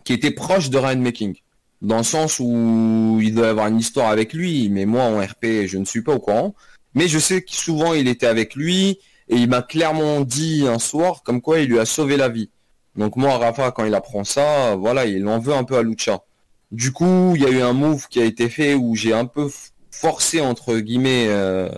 qui 0.04 0.14
était 0.14 0.32
proche 0.32 0.70
de 0.70 0.78
Ryan 0.78 1.00
Making. 1.00 1.36
Dans 1.82 1.98
le 1.98 2.04
sens 2.04 2.40
où 2.40 3.20
il 3.22 3.36
doit 3.36 3.50
avoir 3.50 3.68
une 3.68 3.80
histoire 3.80 4.10
avec 4.10 4.34
lui, 4.34 4.70
mais 4.70 4.86
moi 4.86 5.04
en 5.04 5.20
RP, 5.20 5.66
je 5.66 5.78
ne 5.78 5.86
suis 5.86 6.02
pas 6.02 6.14
au 6.14 6.20
courant. 6.20 6.56
Mais 6.96 7.08
je 7.08 7.20
sais 7.20 7.42
que 7.42 7.52
souvent 7.52 7.94
il 7.94 8.08
était 8.08 8.26
avec 8.26 8.56
lui, 8.56 9.00
et 9.30 9.36
il 9.36 9.50
m'a 9.50 9.62
clairement 9.62 10.22
dit 10.22 10.66
un 10.68 10.80
soir 10.80 11.24
comme 11.24 11.42
quoi 11.42 11.60
il 11.60 11.70
lui 11.70 11.80
a 11.80 11.86
sauvé 11.86 12.18
la 12.18 12.30
vie. 12.30 12.50
Donc 12.96 13.16
moi, 13.16 13.38
Rafa, 13.38 13.72
quand 13.72 13.86
il 13.86 13.94
apprend 13.94 14.24
ça, 14.24 14.76
voilà, 14.76 15.06
il 15.06 15.28
en 15.28 15.40
veut 15.40 15.54
un 15.54 15.64
peu 15.64 15.78
à 15.78 15.84
Lucha. 15.84 16.24
Du 16.72 16.92
coup, 16.92 17.34
il 17.36 17.42
y 17.42 17.46
a 17.46 17.50
eu 17.50 17.62
un 17.62 17.74
move 17.74 18.08
qui 18.10 18.20
a 18.20 18.26
été 18.26 18.50
fait 18.50 18.74
où 18.74 18.96
j'ai 18.96 19.14
un 19.14 19.26
peu 19.26 19.50
forcé, 19.92 20.42
entre 20.42 20.78
guillemets, 20.78 21.28
euh, 21.30 21.70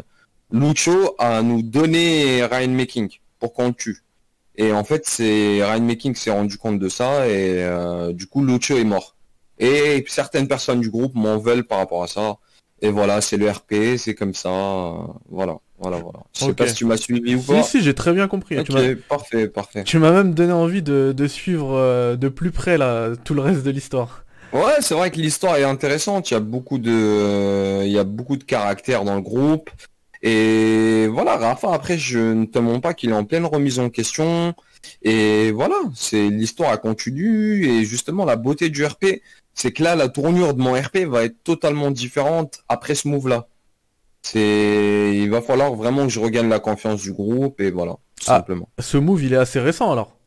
Lucho 0.52 1.16
à 1.20 1.42
nous 1.42 1.62
donner 1.62 2.44
Ryan 2.44 2.70
Making 2.70 3.10
pour 3.40 3.54
qu'on 3.54 3.68
le 3.68 3.74
tue. 3.74 4.04
Et 4.56 4.72
en 4.72 4.84
fait, 4.84 5.06
c'est 5.06 5.64
Ryan 5.64 5.82
Making 5.82 6.16
s'est 6.16 6.32
rendu 6.32 6.58
compte 6.58 6.80
de 6.80 6.90
ça 6.90 7.28
et 7.28 7.64
euh, 7.64 8.14
du 8.14 8.28
coup, 8.28 8.44
Lucho 8.44 8.78
est 8.78 8.84
mort. 8.84 9.16
Et 9.60 10.04
certaines 10.08 10.48
personnes 10.48 10.82
du 10.82 10.90
groupe 10.90 11.16
m'en 11.16 11.38
veulent 11.38 11.66
par 11.66 11.80
rapport 11.80 12.04
à 12.04 12.08
ça. 12.08 12.38
Et 12.82 12.90
voilà, 12.90 13.22
c'est 13.22 13.38
le 13.38 13.50
RP, 13.50 13.98
c'est 13.98 14.16
comme 14.16 14.34
ça. 14.34 14.50
voilà, 14.50 15.14
voilà. 15.30 15.59
Je 16.40 16.46
sais 16.46 16.54
pas 16.54 16.68
si 16.68 16.76
tu 16.76 16.86
m'as 16.86 16.98
suivi 16.98 17.36
ou 17.36 17.42
pas. 17.42 17.62
Si, 17.64 17.78
si, 17.78 17.84
j'ai 17.84 17.94
très 17.94 18.14
bien 18.14 18.28
compris. 18.28 18.58
parfait, 19.08 19.48
parfait. 19.48 19.84
Tu 19.84 20.00
m'as 20.00 20.12
même 20.12 20.34
donné 20.34 20.54
envie 20.54 20.82
de, 20.82 21.28
suivre 21.28 21.76
euh, 21.76 22.16
de 22.16 22.30
plus 22.30 22.52
près 22.52 22.78
là, 22.78 23.12
tout 23.24 23.34
le 23.34 23.42
reste 23.42 23.64
de 23.64 23.72
l'histoire. 23.72 24.24
Ouais, 24.52 24.78
c'est 24.82 24.96
vrai 24.96 25.12
que 25.12 25.18
l'histoire 25.18 25.58
est 25.58 25.64
intéressante. 25.64 26.32
Il 26.32 26.34
y 26.34 26.38
a 26.38 26.40
beaucoup 26.40 26.80
de, 26.80 27.84
il 27.84 27.92
y 27.92 28.00
a 28.00 28.04
beaucoup 28.04 28.36
de 28.36 28.44
caractères 28.44 29.04
dans 29.04 29.16
le 29.16 29.22
groupe. 29.22 29.70
Et 30.22 31.08
voilà, 31.08 31.38
Rafa, 31.38 31.72
après, 31.74 31.98
je 31.98 32.20
ne 32.20 32.46
te 32.46 32.60
montre 32.60 32.82
pas 32.82 32.94
qu'il 32.94 33.12
est 33.12 33.14
en 33.14 33.26
pleine 33.26 33.46
remise 33.46 33.80
en 33.80 33.90
question. 33.90 34.54
Et 35.02 35.52
voilà, 35.52 35.76
c'est 35.94 36.30
l'histoire 36.30 36.72
a 36.72 36.78
continue. 36.78 37.66
Et 37.66 37.86
justement, 37.86 38.26
la 38.26 38.36
beauté 38.36 38.70
du 38.70 38.84
RP, 38.86 39.22
c'est 39.54 39.72
que 39.72 39.84
là, 39.84 39.96
la 39.96 40.10
tournure 40.10 40.54
de 40.54 40.62
mon 40.62 40.74
RP 40.74 41.00
va 41.08 41.24
être 41.24 41.44
totalement 41.44 41.92
différente 41.92 42.64
après 42.68 42.96
ce 42.96 43.08
move-là. 43.08 43.48
C'est, 44.22 45.12
il 45.16 45.30
va 45.30 45.42
falloir 45.42 45.74
vraiment 45.76 46.04
que 46.04 46.10
je 46.10 46.20
regagne 46.20 46.50
la 46.50 46.60
confiance 46.60 47.02
du 47.02 47.14
groupe 47.14 47.62
et 47.62 47.72
voilà, 47.72 47.94
tout 47.94 48.26
ah, 48.28 48.38
simplement. 48.38 48.70
Ce 48.80 48.98
move, 48.98 49.24
il 49.24 49.34
est 49.34 49.38
assez 49.38 49.60
récent 49.60 49.92
alors? 49.92 50.18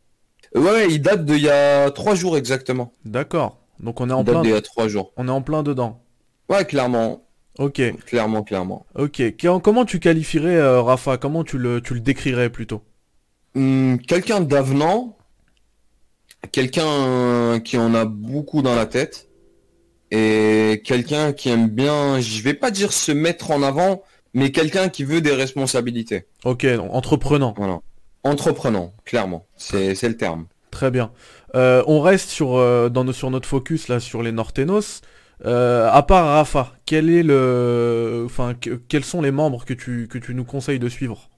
Ouais, 0.54 0.88
il 0.90 1.00
date 1.00 1.24
d'il 1.24 1.40
y 1.40 1.48
a 1.48 1.90
trois 1.90 2.14
jours 2.14 2.36
exactement. 2.36 2.92
D'accord. 3.04 3.58
Donc 3.80 4.00
on 4.00 4.08
est 4.10 4.12
en 4.12 4.24
plein. 4.24 4.42
Il 4.44 4.50
y 4.50 4.54
a 4.54 4.60
trois 4.60 4.88
jours. 4.88 5.12
On 5.16 5.28
est 5.28 5.30
en 5.30 5.42
plein 5.42 5.62
dedans. 5.62 6.00
Ouais, 6.48 6.64
clairement. 6.64 7.22
Ok. 7.58 7.80
Clairement, 8.06 8.42
clairement. 8.42 8.86
Ok. 8.94 9.22
Comment 9.62 9.84
tu 9.84 9.98
qualifierais 9.98 10.56
euh, 10.56 10.80
Rafa? 10.82 11.16
Comment 11.16 11.44
tu 11.44 11.58
le, 11.58 11.80
tu 11.80 11.94
le 11.94 12.00
décrirais 12.00 12.50
plutôt? 12.50 12.82
Hmm, 13.54 13.96
Quelqu'un 13.96 14.40
d'avenant, 14.40 15.16
quelqu'un 16.50 17.60
qui 17.60 17.76
en 17.76 17.94
a 17.94 18.04
beaucoup 18.04 18.62
dans 18.62 18.74
la 18.74 18.86
tête, 18.86 19.28
et 20.14 20.82
quelqu'un 20.84 21.32
qui 21.32 21.48
aime 21.48 21.68
bien, 21.68 22.20
je 22.20 22.42
vais 22.42 22.52
pas 22.52 22.70
dire 22.70 22.92
se 22.92 23.12
mettre 23.12 23.50
en 23.50 23.62
avant, 23.62 24.02
mais 24.34 24.52
quelqu'un 24.52 24.90
qui 24.90 25.04
veut 25.04 25.22
des 25.22 25.32
responsabilités. 25.32 26.26
Ok, 26.44 26.66
entreprenant. 26.90 27.54
Voilà. 27.56 27.80
Entreprenant, 28.22 28.92
clairement. 29.06 29.46
C'est 29.56 30.02
le 30.02 30.16
terme. 30.18 30.44
Très 30.70 30.90
bien. 30.90 31.12
Euh, 31.54 31.82
on 31.86 32.02
reste 32.02 32.28
sur, 32.28 32.56
euh, 32.56 32.90
dans, 32.90 33.10
sur 33.10 33.30
notre 33.30 33.48
focus 33.48 33.88
là 33.88 34.00
sur 34.00 34.22
les 34.22 34.32
Nortenos. 34.32 35.00
Euh, 35.46 35.88
à 35.90 36.02
part 36.02 36.26
Rafa, 36.26 36.74
quel 36.84 37.08
est 37.08 37.22
le, 37.22 38.24
enfin, 38.26 38.54
quels 38.88 39.04
sont 39.04 39.22
les 39.22 39.30
membres 39.30 39.64
que 39.64 39.72
tu, 39.72 40.08
que 40.08 40.18
tu 40.18 40.34
nous 40.34 40.44
conseilles 40.44 40.78
de 40.78 40.90
suivre? 40.90 41.30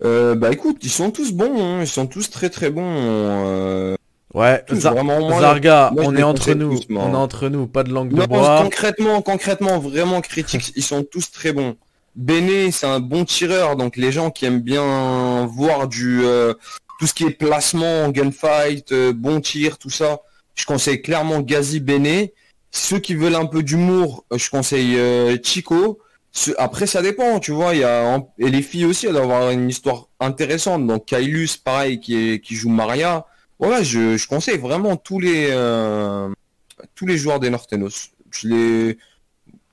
Bah 0.00 0.52
écoute, 0.52 0.76
ils 0.82 0.90
sont 0.90 1.10
tous 1.10 1.32
bons, 1.32 1.60
hein. 1.60 1.80
ils 1.80 1.88
sont 1.88 2.06
tous 2.06 2.30
très 2.30 2.50
très 2.50 2.70
bons. 2.70 3.96
Ouais, 4.34 4.64
Zarga, 4.72 5.92
on 5.96 6.14
est 6.16 6.22
entre 6.22 6.52
nous, 6.52 6.78
on 6.90 7.12
est 7.12 7.16
entre 7.16 7.48
nous, 7.48 7.66
pas 7.66 7.84
de 7.84 7.92
langue 7.92 8.12
de 8.12 8.26
bois. 8.26 8.60
Concrètement, 8.62 9.22
concrètement, 9.22 9.78
vraiment 9.78 10.20
critique, 10.20 10.72
ils 10.76 10.82
sont 10.82 11.04
tous 11.04 11.30
très 11.30 11.52
bons. 11.52 11.76
Bene, 12.14 12.70
c'est 12.72 12.86
un 12.86 13.00
bon 13.00 13.24
tireur, 13.24 13.76
donc 13.76 13.96
les 13.96 14.10
gens 14.10 14.30
qui 14.30 14.46
aiment 14.46 14.60
bien 14.60 15.46
voir 15.46 15.88
du 15.88 16.22
tout 16.98 17.06
ce 17.06 17.14
qui 17.14 17.24
est 17.24 17.30
placement, 17.30 18.08
gunfight, 18.08 18.92
bon 19.14 19.40
tir, 19.40 19.78
tout 19.78 19.90
ça, 19.90 20.20
je 20.56 20.64
conseille 20.64 21.02
clairement 21.02 21.40
Gazi 21.40 21.80
Bene. 21.80 22.28
Ceux 22.72 22.98
qui 22.98 23.14
veulent 23.14 23.36
un 23.36 23.46
peu 23.46 23.62
d'humour, 23.62 24.24
euh, 24.32 24.38
je 24.38 24.50
conseille 24.50 24.98
euh, 24.98 25.36
Chico. 25.42 26.00
Après, 26.58 26.86
ça 26.86 27.00
dépend, 27.00 27.38
tu 27.38 27.52
vois. 27.52 27.74
Il 27.74 27.80
y 27.80 27.84
a 27.84 28.18
et 28.38 28.50
les 28.50 28.60
filles 28.60 28.84
aussi, 28.84 29.06
elles 29.06 29.12
doivent 29.12 29.30
avoir 29.30 29.50
une 29.50 29.70
histoire 29.70 30.08
intéressante. 30.20 30.86
Donc 30.86 31.06
Kailus, 31.06 31.56
pareil, 31.56 32.00
qui, 32.00 32.40
qui 32.40 32.54
joue 32.54 32.68
Maria. 32.68 33.24
Voilà, 33.58 33.82
je, 33.82 34.26
conseille 34.26 34.58
vraiment 34.58 34.96
tous 34.96 35.18
les 35.18 35.48
euh, 35.50 36.28
tous 36.94 37.06
les 37.06 37.16
joueurs 37.16 37.40
des 37.40 37.50
Nortenos. 37.50 38.10
Je 38.30 38.48
les 38.48 38.98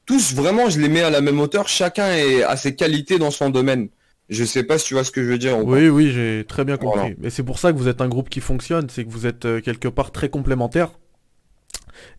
tous 0.05 0.33
vraiment, 0.33 0.69
je 0.69 0.79
les 0.79 0.89
mets 0.89 1.01
à 1.01 1.09
la 1.09 1.21
même 1.21 1.39
hauteur. 1.39 1.67
Chacun 1.67 2.07
est, 2.11 2.43
a 2.43 2.55
ses 2.57 2.75
qualités 2.75 3.19
dans 3.19 3.31
son 3.31 3.49
domaine. 3.49 3.89
Je 4.29 4.43
sais 4.43 4.63
pas 4.63 4.77
si 4.77 4.87
tu 4.87 4.93
vois 4.93 5.03
ce 5.03 5.11
que 5.11 5.23
je 5.23 5.29
veux 5.29 5.37
dire. 5.37 5.57
Oui, 5.65 5.89
oui, 5.89 6.11
j'ai 6.11 6.45
très 6.47 6.63
bien 6.63 6.77
compris. 6.77 7.15
Et 7.23 7.29
c'est 7.29 7.43
pour 7.43 7.59
ça 7.59 7.71
que 7.71 7.77
vous 7.77 7.87
êtes 7.87 8.01
un 8.01 8.07
groupe 8.07 8.29
qui 8.29 8.39
fonctionne, 8.39 8.89
c'est 8.89 9.03
que 9.03 9.09
vous 9.09 9.27
êtes 9.27 9.41
quelque 9.61 9.87
part 9.89 10.11
très 10.11 10.29
complémentaires. 10.29 10.91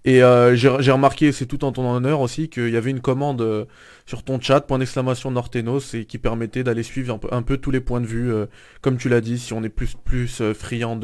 Et 0.04 0.22
euh, 0.22 0.54
j'ai 0.54 0.90
remarqué, 0.90 1.32
c'est 1.32 1.46
tout 1.46 1.64
en 1.64 1.72
ton 1.72 1.90
honneur 1.90 2.20
aussi, 2.20 2.48
qu'il 2.48 2.70
y 2.70 2.76
avait 2.76 2.90
une 2.90 3.00
commande 3.00 3.40
euh, 3.40 3.64
sur 4.06 4.22
ton 4.22 4.40
chat, 4.40 4.60
point 4.60 4.78
d'exclamation 4.78 5.30
Nortenos, 5.30 5.94
et 5.94 6.04
qui 6.04 6.18
permettait 6.18 6.62
d'aller 6.62 6.82
suivre 6.82 7.18
un 7.30 7.42
peu, 7.42 7.56
tous 7.56 7.70
les 7.70 7.80
points 7.80 8.00
de 8.00 8.06
vue, 8.06 8.32
euh, 8.32 8.46
comme 8.82 8.96
tu 8.96 9.08
l'as 9.08 9.20
dit, 9.20 9.38
si 9.38 9.52
on 9.52 9.62
est 9.62 9.68
plus, 9.68 9.94
plus 10.04 10.42
friand 10.52 11.00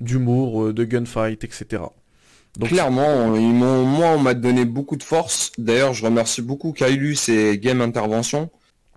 d'humour, 0.00 0.72
de, 0.72 0.84
gunfight, 0.84 1.44
etc. 1.44 1.82
Donc, 2.58 2.70
Clairement, 2.70 3.28
moi 3.28 4.08
on 4.16 4.18
m'a 4.18 4.34
donné 4.34 4.64
beaucoup 4.64 4.96
de 4.96 5.02
force. 5.02 5.52
D'ailleurs, 5.58 5.94
je 5.94 6.04
remercie 6.04 6.42
beaucoup 6.42 6.72
Kailus 6.72 7.28
et 7.28 7.58
Game 7.58 7.80
Intervention 7.80 8.50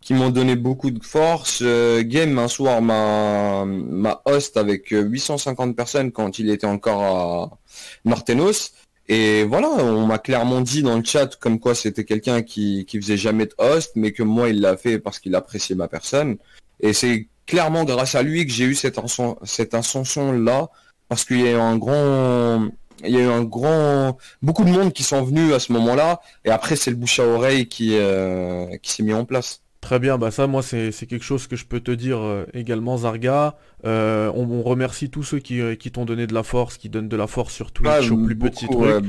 qui 0.04 0.14
m'ont 0.14 0.30
donné 0.30 0.56
beaucoup 0.56 0.92
de 0.92 1.04
force. 1.04 1.64
Game 1.64 2.38
un 2.38 2.48
soir 2.48 2.82
m'a 2.82 4.22
host 4.26 4.58
avec 4.58 4.90
850 4.90 5.76
personnes 5.76 6.12
quand 6.12 6.40
il 6.40 6.50
était 6.50 6.68
encore 6.68 7.02
à 7.04 7.58
Nortenos. 8.06 8.74
Et 9.10 9.44
voilà, 9.44 9.70
on 9.70 10.06
m'a 10.06 10.18
clairement 10.18 10.62
dit 10.62 10.82
dans 10.82 10.98
le 10.98 11.04
chat 11.04 11.36
comme 11.36 11.60
quoi 11.60 11.76
c'était 11.76 12.06
quelqu'un 12.06 12.42
qui, 12.42 12.86
qui 12.86 13.02
faisait 13.02 13.18
jamais 13.18 13.46
de 13.46 13.54
host, 13.58 13.92
mais 13.96 14.12
que 14.14 14.24
moi 14.24 14.50
il 14.50 14.62
l'a 14.62 14.78
fait 14.78 15.00
parce 15.00 15.20
qu'il 15.20 15.36
appréciait 15.36 15.76
ma 15.76 15.88
personne. 15.88 16.38
Et 16.80 16.94
c'est 16.94 17.28
clairement 17.46 17.84
grâce 17.84 18.16
à 18.16 18.24
lui 18.24 18.46
que 18.46 18.52
j'ai 18.52 18.66
eu 18.66 18.76
cette, 18.76 19.00
cette 19.44 19.74
ascension 19.74 20.32
là, 20.32 20.70
parce 21.14 21.26
qu'il 21.26 21.42
y 21.42 21.48
a 21.48 21.52
eu 21.52 21.60
un 21.60 21.78
grand, 21.78 22.70
il 23.04 23.12
y 23.12 23.18
a 23.18 23.20
eu 23.20 23.30
un 23.30 23.44
grand, 23.44 24.18
beaucoup 24.42 24.64
de 24.64 24.72
monde 24.72 24.92
qui 24.94 25.04
sont 25.04 25.22
venus 25.22 25.54
à 25.54 25.60
ce 25.60 25.72
moment-là, 25.74 26.22
et 26.44 26.50
après 26.50 26.76
c'est 26.76 26.90
le 26.90 26.96
bouche 26.96 27.20
à 27.20 27.24
oreille 27.24 27.68
qui, 27.68 27.92
euh, 27.94 28.66
qui 28.82 28.94
s'est 28.94 29.04
mis 29.04 29.14
en 29.14 29.24
place. 29.24 29.62
Très 29.80 30.00
bien, 30.00 30.18
bah 30.18 30.32
ça 30.32 30.48
moi 30.48 30.64
c'est 30.64 30.92
quelque 30.92 31.24
chose 31.24 31.46
que 31.46 31.56
je 31.56 31.66
peux 31.66 31.82
te 31.82 31.92
dire 31.92 32.18
euh, 32.18 32.48
également 32.56 32.98
Zarga. 32.98 33.58
Euh, 33.86 34.32
on, 34.34 34.64
remercie 34.64 35.12
tous 35.12 35.22
ceux 35.22 35.38
qui, 35.38 35.62
qui 35.78 35.92
t'ont 35.92 36.06
donné 36.06 36.26
de 36.26 36.34
la 36.34 36.42
force, 36.42 36.80
qui 36.80 36.90
donnent 36.90 37.10
de 37.10 37.18
la 37.18 37.28
force 37.28 37.54
sur 37.54 37.72
Twitch 37.72 37.92
ah, 37.92 38.12
au 38.12 38.18
plus 38.18 38.36
petit 38.36 38.68
truc. 38.68 39.06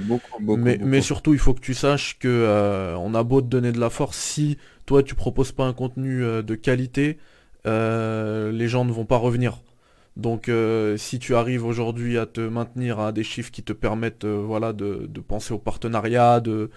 mais, 0.59 0.79
mais, 0.83 1.01
surtout 1.01 1.33
il 1.33 1.39
faut 1.39 1.55
que 1.55 1.63
tu 1.63 1.73
saches 1.73 2.19
que 2.19 2.95
on 2.99 3.15
a 3.15 3.23
beau 3.23 3.41
te 3.41 3.47
donner 3.47 3.73
de 3.73 3.81
la 3.81 3.89
force, 3.89 4.19
si 4.19 4.59
toi 4.85 5.03
tu 5.03 5.15
proposes 5.15 5.53
pas 5.53 5.65
un 5.65 5.73
contenu 5.73 6.21
de 6.21 6.55
qualité, 6.55 7.17
les 7.65 8.69
gens 8.69 8.85
ne 8.85 8.93
vont 8.93 9.07
pas 9.07 9.17
revenir. 9.17 9.63
Donc 10.17 10.51
si 10.97 11.19
tu 11.19 11.35
arrives 11.35 11.65
aujourd'hui 11.65 12.19
à 12.19 12.27
te 12.27 12.41
maintenir 12.41 13.01
à 13.01 13.13
des 13.13 13.25
chiffres 13.25 13.51
qui 13.51 13.63
te 13.63 13.73
permettent 13.73 14.25
voilà, 14.25 14.73
de, 14.73 15.09
penser 15.27 15.53
au 15.53 15.59
partenariat, 15.59 16.41
de, 16.41 16.71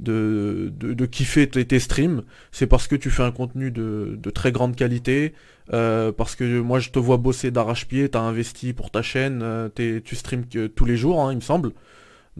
de, 0.00 0.72
de, 0.72 1.06
kiffer 1.06 1.48
tes, 1.48 1.78
streams, 1.78 2.22
c'est 2.52 2.66
parce 2.66 2.86
que 2.86 2.96
tu 2.96 3.10
fais 3.10 3.22
un 3.22 3.32
contenu 3.32 3.70
de, 3.70 4.30
très 4.30 4.52
grande 4.52 4.76
qualité, 4.76 5.34
euh, 5.72 6.12
parce 6.12 6.34
que 6.34 6.60
moi 6.60 6.78
je 6.78 6.90
te 6.90 6.98
vois 6.98 7.16
bosser 7.16 7.50
d'arrache-pied, 7.50 8.08
t'as 8.08 8.20
investi 8.20 8.72
pour 8.72 8.90
ta 8.90 9.02
chaîne, 9.02 9.40
euh, 9.42 9.68
tu 9.74 10.16
streams 10.16 10.44
tous 10.46 10.84
les 10.84 10.96
jours, 10.96 11.22
hein, 11.22 11.32
il 11.32 11.36
me 11.36 11.42
semble. 11.42 11.72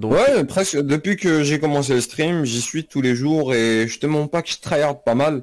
Ouais, 0.01 0.45
presque. 0.45 0.77
Depuis 0.77 1.17
que 1.17 1.43
j'ai 1.43 1.59
commencé 1.59 1.93
le 1.93 2.01
stream, 2.01 2.45
j'y 2.45 2.61
suis 2.61 2.85
tous 2.85 3.03
les 3.03 3.17
jours 3.17 3.53
et 3.53 3.89
je 3.89 3.99
te 3.99 4.07
montre 4.07 4.31
pas 4.31 4.43
que 4.43 4.49
je 4.49 4.59
tryhard 4.59 5.03
pas 5.03 5.17
mal. 5.17 5.43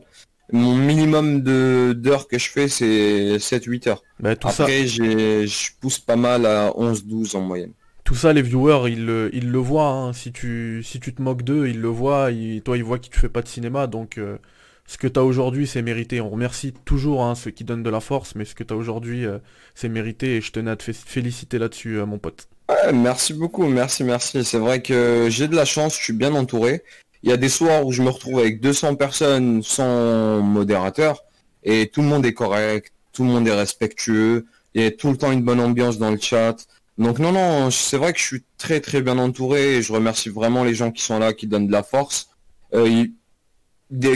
Mon 0.52 0.76
minimum 0.76 1.42
de 1.42 1.94
d'heures 1.98 2.28
que 2.28 2.38
je 2.38 2.50
fais, 2.50 2.68
c'est 2.68 3.38
7-8 3.38 3.90
heures. 3.90 4.04
Bah, 4.20 4.32
Après, 4.32 4.86
je 4.88 5.70
pousse 5.80 6.00
pas 6.00 6.16
mal 6.16 6.46
à 6.46 6.70
11-12 6.70 7.36
en 7.36 7.42
moyenne 7.42 7.72
tout 8.06 8.16
ça, 8.16 8.32
les 8.34 8.44
viewers, 8.44 8.90
ils, 8.92 9.04
le 9.04 9.58
voient. 9.58 9.90
Hein. 9.90 10.14
Si, 10.14 10.32
tu, 10.32 10.82
si 10.84 11.00
tu 11.00 11.14
te 11.14 11.22
moques 11.22 11.42
d'eux, 11.42 11.68
ils 11.68 11.82
le 11.82 11.88
voient. 11.90 12.30
toi, 12.64 12.78
ils 12.78 12.84
voient 12.84 13.00
que 13.00 13.08
tu 13.08 13.20
fais 13.20 13.30
pas 13.30 13.42
de 13.42 13.48
cinéma. 13.48 13.88
Donc, 13.88 14.20
euh, 14.20 14.38
ce 14.86 15.00
que 15.00 15.08
tu 15.08 15.20
as 15.20 15.24
aujourd'hui, 15.24 15.66
c'est 15.66 15.82
mérité. 15.82 16.22
On 16.22 16.30
remercie 16.30 16.72
toujours 16.86 17.24
hein, 17.24 17.34
ceux 17.34 17.50
qui 17.50 17.64
donnent 17.64 17.84
de 17.84 17.90
la 17.90 18.00
force, 18.00 18.36
mais 18.36 18.46
ce 18.46 18.54
que 18.54 18.64
tu 18.64 18.74
as 18.74 18.78
aujourd'hui, 18.78 19.26
euh, 19.26 19.40
c'est 19.74 19.90
mérité. 19.90 20.38
Et 20.38 20.42
je 20.42 20.52
tenais 20.52 20.70
à 20.70 20.76
te 20.76 20.92
féliciter 20.94 21.58
là-dessus, 21.58 21.98
euh, 21.98 22.06
mon 22.06 22.20
pote. 22.20 22.48
merci 22.94 23.34
beaucoup, 23.34 23.66
merci, 23.66 24.04
merci. 24.04 24.46
C'est 24.46 24.60
vrai 24.60 24.84
que 24.84 25.28
j'ai 25.32 25.48
de 25.48 25.56
la 25.56 25.66
chance, 25.66 25.98
je 25.98 26.04
suis 26.04 26.14
bien 26.14 26.36
entouré. 26.36 26.84
Il 27.26 27.32
y 27.32 27.34
a 27.34 27.38
des 27.38 27.50
soirs 27.50 27.84
où 27.84 27.92
je 27.92 28.04
me 28.04 28.10
retrouve 28.10 28.38
avec 28.38 28.62
200 28.62 28.96
personnes 28.96 29.64
sans 29.64 30.42
modérateur. 30.44 31.24
Et 31.64 31.88
tout 31.88 32.04
le 32.04 32.08
monde 32.08 32.24
est 32.24 32.34
correct, 32.34 32.94
tout 33.14 33.24
le 33.24 33.30
monde 33.30 33.48
est 33.48 33.56
respectueux. 33.56 34.46
Il 34.76 34.84
y 34.84 34.86
a 34.86 34.92
tout 34.92 35.10
le 35.10 35.18
temps 35.18 35.32
une 35.32 35.42
bonne 35.42 35.60
ambiance 35.60 35.98
dans 35.98 36.12
le 36.12 36.20
chat. 36.20 36.56
Donc 37.00 37.18
non, 37.18 37.32
non, 37.32 37.72
c'est 37.72 37.98
vrai 37.98 38.14
que 38.14 38.20
je 38.20 38.26
suis 38.26 38.44
très 38.60 38.80
très 38.80 39.02
bien 39.02 39.18
entouré 39.18 39.78
et 39.78 39.82
je 39.82 39.92
remercie 39.92 40.30
vraiment 40.30 40.64
les 40.64 40.76
gens 40.76 40.92
qui 40.92 41.02
sont 41.02 41.18
là, 41.18 41.34
qui 41.34 41.48
donnent 41.48 41.66
de 41.66 41.72
la 41.72 41.82
force. 41.82 42.30
Euh, 42.76 43.08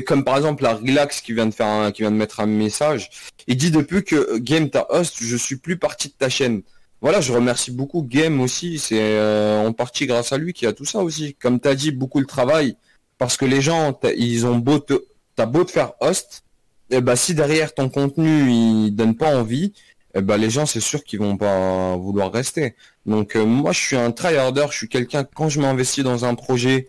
comme 0.06 0.24
par 0.24 0.38
exemple 0.38 0.64
la 0.64 0.76
Relax 0.76 1.22
qui 1.22 1.34
vient 1.34 1.48
de 1.48 1.54
faire 1.54 1.92
qui 1.92 2.04
vient 2.04 2.12
de 2.12 2.16
mettre 2.16 2.40
un 2.42 2.46
message. 2.46 3.10
Il 3.48 3.58
dit 3.58 3.72
depuis 3.72 4.04
que 4.04 4.38
Game 4.38 4.70
ta 4.70 4.86
host, 4.92 5.16
je 5.20 5.36
suis 5.36 5.56
plus 5.56 5.78
partie 5.78 6.10
de 6.10 6.14
ta 6.14 6.30
chaîne. 6.30 6.62
Voilà, 7.02 7.22
je 7.22 7.34
remercie 7.34 7.72
beaucoup 7.72 8.04
Game 8.04 8.40
aussi. 8.40 8.78
C'est 8.78 9.00
euh, 9.00 9.66
en 9.66 9.74
partie 9.74 10.06
grâce 10.06 10.32
à 10.32 10.38
lui 10.38 10.54
qui 10.54 10.68
a 10.68 10.74
tout 10.74 10.86
ça 10.86 11.00
aussi. 11.00 11.34
Comme 11.36 11.60
tu 11.60 11.68
as 11.68 11.76
dit, 11.76 11.92
beaucoup 11.92 12.20
le 12.20 12.26
travail. 12.28 12.78
Parce 13.20 13.38
que 13.38 13.46
les 13.46 13.62
gens, 13.62 14.00
ils 14.18 14.48
ont 14.48 14.58
beau 14.58 14.80
te, 14.80 14.94
t'as 15.36 15.46
beau 15.46 15.64
te 15.64 15.72
faire 15.72 15.92
host, 16.02 16.44
et 16.90 16.96
eh 16.96 17.02
ben, 17.02 17.16
si 17.16 17.36
derrière 17.36 17.76
ton 17.76 17.88
contenu 17.88 18.50
il 18.50 18.92
donne 18.96 19.16
pas 19.16 19.38
envie, 19.38 19.74
ben, 20.16 20.38
les 20.38 20.50
gens, 20.50 20.66
c'est 20.66 20.80
sûr 20.80 21.04
qu'ils 21.04 21.20
vont 21.20 21.38
pas 21.38 21.96
vouloir 21.96 22.32
rester. 22.32 22.76
Donc 23.06 23.36
euh, 23.36 23.46
moi, 23.46 23.72
je 23.72 23.80
suis 23.80 23.96
un 23.96 24.12
tryharder, 24.12 24.66
je 24.72 24.78
suis 24.78 24.90
quelqu'un, 24.90 25.24
quand 25.24 25.50
je 25.50 25.60
m'investis 25.62 26.04
dans 26.04 26.26
un 26.26 26.34
projet, 26.34 26.88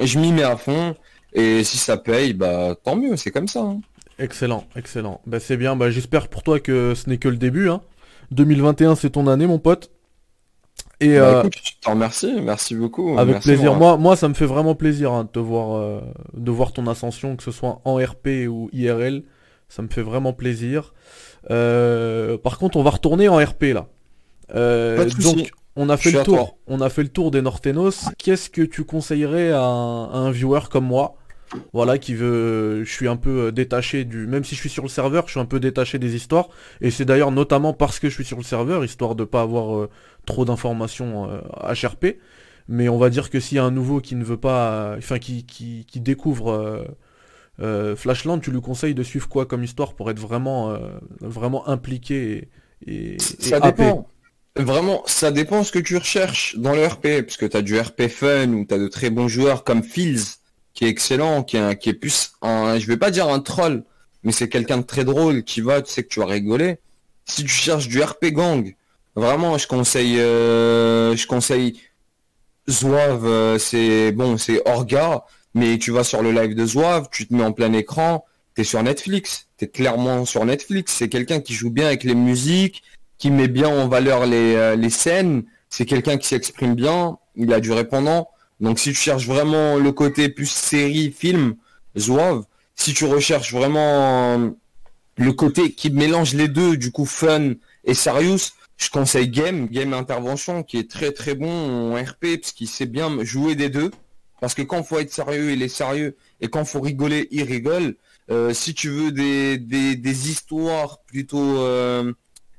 je 0.00 0.18
m'y 0.18 0.32
mets 0.32 0.42
à 0.42 0.58
fond, 0.58 0.94
et 1.32 1.64
si 1.64 1.78
ça 1.78 1.96
paye, 1.96 2.34
bah 2.34 2.76
tant 2.84 2.96
mieux, 2.96 3.16
c'est 3.16 3.30
comme 3.30 3.48
ça. 3.48 3.60
Hein. 3.60 3.80
Excellent, 4.18 4.66
excellent. 4.76 5.20
Bah, 5.26 5.38
c'est 5.40 5.56
bien, 5.56 5.76
bah, 5.76 5.90
j'espère 5.90 6.28
pour 6.28 6.42
toi 6.42 6.60
que 6.60 6.94
ce 6.94 7.08
n'est 7.08 7.18
que 7.18 7.28
le 7.28 7.36
début. 7.36 7.70
Hein. 7.70 7.80
2021, 8.32 8.96
c'est 8.96 9.10
ton 9.10 9.26
année, 9.28 9.46
mon 9.46 9.58
pote. 9.58 9.90
Et 11.00 11.16
bah, 11.18 11.44
euh, 11.44 11.50
je 11.84 11.90
remercie, 11.90 12.40
merci 12.42 12.74
beaucoup. 12.74 13.18
Avec 13.18 13.40
plaisir. 13.40 13.74
Moi, 13.74 13.96
moi, 13.96 14.16
ça 14.16 14.28
me 14.28 14.34
fait 14.34 14.46
vraiment 14.46 14.74
plaisir 14.74 15.12
hein, 15.12 15.24
de 15.24 15.28
te 15.28 15.38
voir, 15.38 15.76
euh, 15.76 16.00
de 16.34 16.50
voir 16.50 16.72
ton 16.72 16.86
ascension, 16.88 17.36
que 17.36 17.42
ce 17.42 17.52
soit 17.52 17.80
en 17.84 17.96
RP 17.96 18.48
ou 18.48 18.68
IRL. 18.72 19.22
Ça 19.68 19.82
me 19.82 19.88
fait 19.88 20.02
vraiment 20.02 20.32
plaisir. 20.32 20.94
Euh, 21.50 22.36
par 22.38 22.58
contre, 22.58 22.76
on 22.78 22.82
va 22.82 22.90
retourner 22.90 23.28
en 23.28 23.36
RP 23.36 23.64
là. 23.74 23.86
Euh, 24.54 25.08
donc, 25.20 25.52
on 25.76 25.88
a 25.88 25.96
fait 25.96 26.10
le 26.10 26.22
tour. 26.22 26.58
On 26.66 26.80
a 26.80 26.88
fait 26.88 27.02
le 27.02 27.10
tour 27.10 27.30
des 27.30 27.42
Nortenos. 27.42 28.08
Qu'est-ce 28.18 28.50
que 28.50 28.62
tu 28.62 28.84
conseillerais 28.84 29.52
à 29.52 29.60
un, 29.62 30.30
viewer 30.30 30.60
comme 30.70 30.86
moi 30.86 31.14
voilà, 31.72 31.98
qui 31.98 32.14
veut, 32.14 32.84
je 32.84 32.90
suis 32.90 33.08
un 33.08 33.16
peu 33.16 33.46
euh, 33.46 33.52
détaché 33.52 34.04
du, 34.04 34.26
même 34.26 34.44
si 34.44 34.54
je 34.54 34.60
suis 34.60 34.68
sur 34.68 34.82
le 34.82 34.88
serveur, 34.88 35.24
je 35.26 35.32
suis 35.32 35.40
un 35.40 35.46
peu 35.46 35.60
détaché 35.60 35.98
des 35.98 36.14
histoires, 36.14 36.48
et 36.80 36.90
c'est 36.90 37.04
d'ailleurs 37.04 37.30
notamment 37.30 37.72
parce 37.72 37.98
que 37.98 38.08
je 38.08 38.14
suis 38.14 38.24
sur 38.24 38.38
le 38.38 38.44
serveur, 38.44 38.84
histoire 38.84 39.14
de 39.14 39.24
pas 39.24 39.42
avoir 39.42 39.88
trop 40.26 40.44
d'informations 40.44 41.28
HRP, 41.62 42.18
mais 42.68 42.88
on 42.88 42.98
va 42.98 43.10
dire 43.10 43.30
que 43.30 43.40
s'il 43.40 43.56
y 43.56 43.58
a 43.58 43.64
un 43.64 43.70
nouveau 43.70 44.00
qui 44.00 44.14
ne 44.14 44.24
veut 44.24 44.36
pas, 44.36 44.94
enfin 44.98 45.18
qui, 45.18 45.44
qui, 45.46 45.86
qui 45.86 46.00
découvre 46.00 46.86
euh, 47.60 47.96
Flashland, 47.96 48.40
tu 48.40 48.50
lui 48.52 48.60
conseilles 48.60 48.94
de 48.94 49.02
suivre 49.02 49.28
quoi 49.28 49.46
comme 49.46 49.64
histoire 49.64 49.94
pour 49.94 50.10
être 50.10 50.20
vraiment, 50.20 50.70
euh, 50.70 50.78
vraiment 51.20 51.68
impliqué 51.68 52.48
et, 52.86 53.16
Ça 53.18 53.58
dépend. 53.60 54.08
Vraiment, 54.56 55.02
ça 55.06 55.30
dépend 55.30 55.62
ce 55.62 55.70
que 55.70 55.78
tu 55.78 55.96
recherches 55.96 56.56
dans 56.56 56.74
le 56.74 56.84
RP, 56.84 57.22
parce 57.22 57.36
que 57.36 57.46
tu 57.46 57.56
as 57.56 57.62
du 57.62 57.78
RP 57.78 58.08
fun 58.08 58.52
ou 58.52 58.64
tu 58.64 58.74
as 58.74 58.78
de 58.78 58.88
très 58.88 59.10
bons 59.10 59.28
joueurs 59.28 59.62
comme 59.62 59.82
Fields, 59.82 60.37
qui 60.78 60.84
est 60.84 60.90
excellent, 60.90 61.42
qui 61.42 61.56
est, 61.56 61.76
qui 61.76 61.88
est 61.88 61.92
plus 61.92 62.34
un, 62.40 62.78
je 62.78 62.86
vais 62.86 62.96
pas 62.96 63.10
dire 63.10 63.26
un 63.26 63.40
troll, 63.40 63.82
mais 64.22 64.30
c'est 64.30 64.48
quelqu'un 64.48 64.78
de 64.78 64.84
très 64.84 65.04
drôle 65.04 65.42
qui 65.42 65.60
va, 65.60 65.82
tu 65.82 65.92
sais 65.92 66.04
que 66.04 66.08
tu 66.08 66.20
vas 66.20 66.26
rigoler. 66.26 66.78
Si 67.24 67.42
tu 67.42 67.48
cherches 67.48 67.88
du 67.88 68.00
RP 68.00 68.26
gang, 68.26 68.76
vraiment, 69.16 69.58
je 69.58 69.66
conseille, 69.66 70.20
euh, 70.20 71.16
je 71.16 71.26
conseille 71.26 71.80
Zouave, 72.70 73.58
c'est 73.58 74.12
bon, 74.12 74.38
c'est 74.38 74.62
Orga, 74.68 75.24
mais 75.52 75.78
tu 75.78 75.90
vas 75.90 76.04
sur 76.04 76.22
le 76.22 76.30
live 76.30 76.54
de 76.54 76.64
Zouave, 76.64 77.08
tu 77.10 77.26
te 77.26 77.34
mets 77.34 77.42
en 77.42 77.50
plein 77.50 77.72
écran, 77.72 78.24
tu 78.54 78.60
es 78.60 78.64
sur 78.64 78.80
Netflix, 78.80 79.48
tu 79.58 79.64
es 79.64 79.68
clairement 79.68 80.24
sur 80.26 80.44
Netflix. 80.44 80.92
C'est 80.92 81.08
quelqu'un 81.08 81.40
qui 81.40 81.54
joue 81.54 81.70
bien 81.70 81.86
avec 81.86 82.04
les 82.04 82.14
musiques, 82.14 82.84
qui 83.18 83.32
met 83.32 83.48
bien 83.48 83.68
en 83.68 83.88
valeur 83.88 84.26
les, 84.26 84.54
euh, 84.54 84.76
les 84.76 84.90
scènes, 84.90 85.42
c'est 85.70 85.86
quelqu'un 85.86 86.18
qui 86.18 86.28
s'exprime 86.28 86.76
bien, 86.76 87.18
il 87.34 87.52
a 87.52 87.58
du 87.58 87.72
répondant. 87.72 88.28
Donc 88.60 88.78
si 88.78 88.90
tu 88.90 88.96
cherches 88.96 89.26
vraiment 89.26 89.76
le 89.76 89.92
côté 89.92 90.28
plus 90.28 90.50
série, 90.50 91.12
film, 91.12 91.56
Zouave, 91.96 92.44
si 92.74 92.94
tu 92.94 93.04
recherches 93.04 93.52
vraiment 93.52 94.52
le 95.16 95.32
côté 95.32 95.72
qui 95.72 95.90
mélange 95.90 96.34
les 96.34 96.48
deux, 96.48 96.76
du 96.76 96.90
coup 96.92 97.06
fun 97.06 97.54
et 97.84 97.94
serious, 97.94 98.52
je 98.76 98.90
conseille 98.90 99.28
Game, 99.28 99.66
Game 99.66 99.92
Intervention, 99.92 100.62
qui 100.62 100.78
est 100.78 100.88
très 100.88 101.12
très 101.12 101.34
bon 101.34 101.92
en 101.92 102.02
RP, 102.02 102.40
parce 102.40 102.52
qu'il 102.52 102.68
sait 102.68 102.86
bien 102.86 103.24
jouer 103.24 103.56
des 103.56 103.68
deux. 103.68 103.90
Parce 104.40 104.54
que 104.54 104.62
quand 104.62 104.84
faut 104.84 105.00
être 105.00 105.12
sérieux, 105.12 105.50
il 105.52 105.62
est 105.62 105.68
sérieux. 105.68 106.16
Et 106.40 106.48
quand 106.48 106.64
faut 106.64 106.80
rigoler, 106.80 107.26
il 107.32 107.42
rigole. 107.42 107.96
Euh, 108.30 108.54
si 108.54 108.74
tu 108.74 108.88
veux 108.88 109.10
des, 109.10 109.58
des, 109.58 110.30
histoires 110.30 111.00
plutôt 111.06 111.58
euh, 111.58 112.12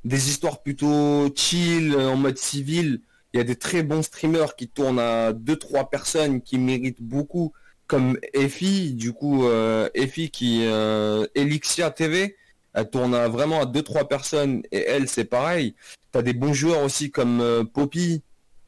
des 0.03 0.29
histoires 0.29 0.61
plutôt 0.61 1.31
chill 1.35 1.95
en 1.95 2.17
mode 2.17 2.37
civil, 2.37 3.01
il 3.33 3.37
y 3.37 3.41
a 3.41 3.43
des 3.43 3.55
très 3.55 3.83
bons 3.83 4.03
streamers 4.03 4.55
qui 4.55 4.67
tournent 4.67 4.99
à 4.99 5.33
2-3 5.33 5.89
personnes 5.89 6.41
qui 6.41 6.57
méritent 6.57 7.01
beaucoup, 7.01 7.53
comme 7.87 8.19
Effie, 8.33 8.93
du 8.93 9.13
coup 9.13 9.47
euh, 9.47 9.89
qui 10.31 10.63
Elixia 11.35 11.91
TV, 11.91 12.35
elle 12.73 12.89
tourne 12.89 13.15
vraiment 13.27 13.61
à 13.61 13.65
2-3 13.65 14.07
personnes 14.07 14.63
et 14.71 14.79
elle 14.79 15.07
c'est 15.09 15.25
pareil. 15.25 15.75
T'as 16.11 16.21
des 16.21 16.33
bons 16.33 16.53
joueurs 16.53 16.83
aussi 16.83 17.11
comme 17.11 17.67
Poppy 17.73 18.23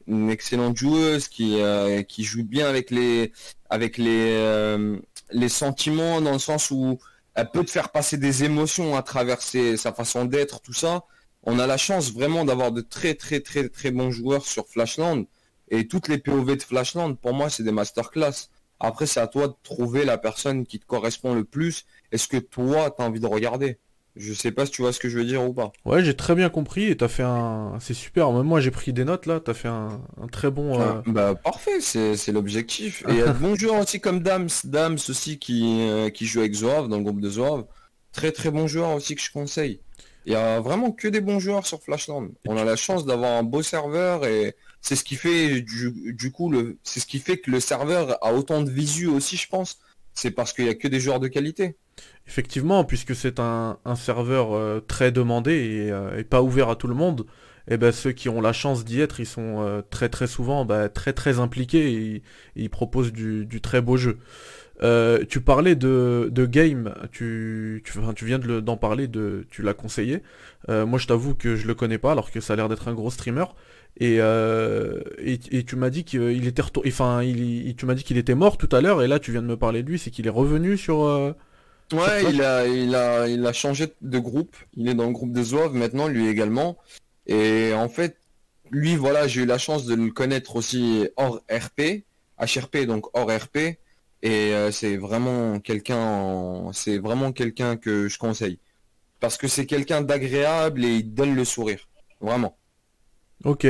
une 0.06 0.30
excellente 0.30 0.76
joueuse 0.76 1.28
qui, 1.28 1.60
euh, 1.60 2.02
qui 2.02 2.24
joue 2.24 2.44
bien 2.44 2.68
avec 2.68 2.90
les, 2.90 3.32
avec 3.70 3.98
les, 3.98 4.32
euh, 4.32 4.98
les 5.30 5.48
sentiments 5.48 6.20
dans 6.20 6.32
le 6.32 6.38
sens 6.38 6.70
où 6.70 6.98
elle 7.34 7.50
peut 7.50 7.64
te 7.64 7.70
faire 7.70 7.90
passer 7.90 8.16
des 8.16 8.44
émotions 8.44 8.96
à 8.96 9.02
travers 9.02 9.40
sa 9.40 9.92
façon 9.92 10.24
d'être, 10.24 10.60
tout 10.60 10.74
ça. 10.74 11.04
On 11.44 11.58
a 11.58 11.66
la 11.66 11.76
chance 11.76 12.12
vraiment 12.12 12.44
d'avoir 12.44 12.72
de 12.72 12.80
très 12.80 13.14
très 13.14 13.40
très 13.40 13.68
très 13.68 13.90
bons 13.90 14.10
joueurs 14.10 14.46
sur 14.46 14.68
Flashland. 14.68 15.24
Et 15.68 15.88
toutes 15.88 16.08
les 16.08 16.18
POV 16.18 16.56
de 16.56 16.62
Flashland, 16.62 17.14
pour 17.14 17.32
moi, 17.34 17.48
c'est 17.48 17.62
des 17.62 17.72
masterclass. 17.72 18.48
Après, 18.78 19.06
c'est 19.06 19.20
à 19.20 19.26
toi 19.26 19.48
de 19.48 19.54
trouver 19.62 20.04
la 20.04 20.18
personne 20.18 20.66
qui 20.66 20.78
te 20.78 20.86
correspond 20.86 21.34
le 21.34 21.44
plus. 21.44 21.86
Est-ce 22.10 22.28
que 22.28 22.36
toi, 22.36 22.90
tu 22.90 23.02
as 23.02 23.06
envie 23.06 23.20
de 23.20 23.26
regarder 23.26 23.78
je 24.14 24.34
sais 24.34 24.50
pas 24.50 24.66
si 24.66 24.72
tu 24.72 24.82
vois 24.82 24.92
ce 24.92 25.00
que 25.00 25.08
je 25.08 25.16
veux 25.16 25.24
dire 25.24 25.42
ou 25.42 25.54
pas. 25.54 25.72
Ouais, 25.86 26.04
j'ai 26.04 26.14
très 26.14 26.34
bien 26.34 26.50
compris 26.50 26.90
et 26.90 26.96
t'as 26.96 27.08
fait 27.08 27.22
un. 27.22 27.78
C'est 27.80 27.94
super. 27.94 28.30
Même 28.32 28.42
moi, 28.42 28.60
j'ai 28.60 28.70
pris 28.70 28.92
des 28.92 29.04
notes 29.04 29.24
là. 29.24 29.40
T'as 29.40 29.54
fait 29.54 29.68
un, 29.68 30.02
très 30.30 30.50
bon. 30.50 30.78
Euh, 30.78 30.84
ah, 30.84 31.02
bah 31.06 31.34
parfait, 31.34 31.80
c'est 31.80 32.32
l'objectif. 32.32 33.02
Et 33.08 33.12
il 33.12 33.16
y 33.16 33.22
a 33.22 33.28
de 33.28 33.38
bons 33.38 33.54
joueurs 33.54 33.80
aussi 33.80 34.00
comme 34.00 34.20
Dams, 34.20 34.50
Dams 34.64 34.98
aussi 35.08 35.38
qui 35.38 35.88
euh, 35.88 36.10
qui 36.10 36.26
joue 36.26 36.40
avec 36.40 36.52
Zoav 36.52 36.88
dans 36.88 36.98
le 36.98 37.04
groupe 37.04 37.20
de 37.20 37.30
Zoav. 37.30 37.64
Très 38.12 38.32
très 38.32 38.50
bons 38.50 38.66
joueurs 38.66 38.90
aussi 38.90 39.14
que 39.14 39.22
je 39.22 39.32
conseille. 39.32 39.80
Il 40.26 40.32
y 40.32 40.36
a 40.36 40.60
vraiment 40.60 40.92
que 40.92 41.08
des 41.08 41.20
bons 41.20 41.40
joueurs 41.40 41.66
sur 41.66 41.82
Flashland. 41.82 42.30
On 42.46 42.56
a 42.56 42.64
la 42.64 42.76
chance 42.76 43.04
d'avoir 43.04 43.32
un 43.38 43.42
beau 43.42 43.62
serveur 43.62 44.24
et 44.24 44.54
c'est 44.80 44.96
ce 44.96 45.04
qui 45.04 45.16
fait 45.16 45.64
ce 45.64 47.06
qui 47.06 47.18
fait 47.18 47.38
que 47.38 47.50
le 47.50 47.60
serveur 47.60 48.18
a 48.24 48.32
autant 48.32 48.62
de 48.62 48.70
visu 48.70 49.06
aussi, 49.06 49.36
je 49.36 49.48
pense. 49.48 49.78
C'est 50.14 50.30
parce 50.30 50.52
qu'il 50.52 50.66
y 50.66 50.68
a 50.68 50.74
que 50.74 50.88
des 50.88 51.00
joueurs 51.00 51.20
de 51.20 51.28
qualité. 51.28 51.76
Effectivement, 52.26 52.84
puisque 52.84 53.14
c'est 53.14 53.40
un, 53.40 53.78
serveur 53.96 54.52
euh, 54.52 54.80
très 54.86 55.10
demandé 55.10 55.88
euh, 55.90 56.18
et, 56.18 56.24
pas 56.24 56.42
ouvert 56.42 56.68
à 56.68 56.76
tout 56.76 56.86
le 56.86 56.94
monde, 56.94 57.26
et 57.68 57.74
eh 57.74 57.76
ben 57.76 57.92
ceux 57.92 58.12
qui 58.12 58.28
ont 58.28 58.40
la 58.40 58.52
chance 58.52 58.84
d'y 58.84 59.00
être, 59.00 59.20
ils 59.20 59.26
sont 59.26 59.62
euh, 59.62 59.82
très 59.88 60.08
très 60.08 60.26
souvent 60.26 60.64
bah, 60.64 60.88
très 60.88 61.12
très 61.12 61.38
impliqués 61.38 61.92
et, 61.92 62.22
ils 62.56 62.70
proposent 62.70 63.12
du, 63.12 63.60
très 63.60 63.80
beau 63.80 63.96
jeu. 63.96 64.18
Tu 65.28 65.40
parlais 65.40 65.74
de, 65.76 66.30
game, 66.46 66.94
tu, 67.12 67.82
tu, 67.84 68.24
viens 68.24 68.38
d'en 68.38 68.76
parler, 68.76 69.06
de, 69.08 69.46
tu 69.50 69.62
l'as 69.62 69.74
conseillé. 69.74 70.22
moi 70.68 70.98
je 70.98 71.06
t'avoue 71.06 71.34
que 71.34 71.56
je 71.56 71.66
le 71.66 71.74
connais 71.74 71.98
pas 71.98 72.12
alors 72.12 72.30
que 72.30 72.40
ça 72.40 72.52
a 72.52 72.56
l'air 72.56 72.68
d'être 72.68 72.88
un 72.88 72.94
gros 72.94 73.10
streamer. 73.10 73.44
Et, 74.00 74.16
euh, 74.20 75.00
et, 75.18 75.38
et 75.50 75.64
tu 75.64 75.76
m'as 75.76 75.90
dit 75.90 76.04
qu'il 76.04 76.46
était 76.46 76.62
retour- 76.62 76.82
enfin, 76.86 77.22
il, 77.22 77.40
il- 77.68 77.76
tu 77.76 77.84
m'as 77.84 77.94
dit 77.94 78.04
qu'il 78.04 78.16
était 78.16 78.34
mort 78.34 78.56
tout 78.56 78.68
à 78.74 78.80
l'heure, 78.80 79.02
et 79.02 79.08
là 79.08 79.18
tu 79.18 79.32
viens 79.32 79.42
de 79.42 79.46
me 79.46 79.56
parler 79.56 79.82
de 79.82 79.88
lui, 79.90 79.98
c'est 79.98 80.10
qu'il 80.10 80.26
est 80.26 80.30
revenu 80.30 80.76
sur. 80.78 81.02
euh, 81.04 81.32
Ouais, 81.92 82.24
il 82.30 82.40
a, 82.42 82.66
il 82.66 82.94
a, 82.94 83.28
il 83.28 83.44
a 83.44 83.52
changé 83.52 83.92
de 84.00 84.18
groupe. 84.18 84.56
Il 84.78 84.88
est 84.88 84.94
dans 84.94 85.04
le 85.06 85.12
groupe 85.12 85.32
de 85.32 85.42
Zouave 85.42 85.74
maintenant, 85.74 86.08
lui 86.08 86.26
également. 86.26 86.78
Et 87.26 87.74
en 87.74 87.90
fait, 87.90 88.16
lui, 88.70 88.96
voilà, 88.96 89.28
j'ai 89.28 89.42
eu 89.42 89.46
la 89.46 89.58
chance 89.58 89.84
de 89.84 89.94
le 89.94 90.10
connaître 90.10 90.56
aussi 90.56 91.06
hors 91.16 91.42
RP, 91.50 92.04
HRP, 92.40 92.86
donc 92.86 93.06
hors 93.14 93.30
RP. 93.30 93.76
Et 94.22 94.54
euh, 94.54 94.70
c'est 94.70 94.96
vraiment 94.96 95.58
quelqu'un, 95.60 95.96
en- 95.98 96.72
c'est 96.72 96.98
vraiment 96.98 97.32
quelqu'un 97.32 97.76
que 97.76 98.08
je 98.08 98.18
conseille. 98.18 98.58
Parce 99.20 99.36
que 99.36 99.48
c'est 99.48 99.66
quelqu'un 99.66 100.00
d'agréable 100.02 100.84
et 100.84 100.96
il 100.96 101.14
donne 101.14 101.34
le 101.34 101.44
sourire. 101.44 101.88
Vraiment. 102.20 102.56
Ok. 103.44 103.66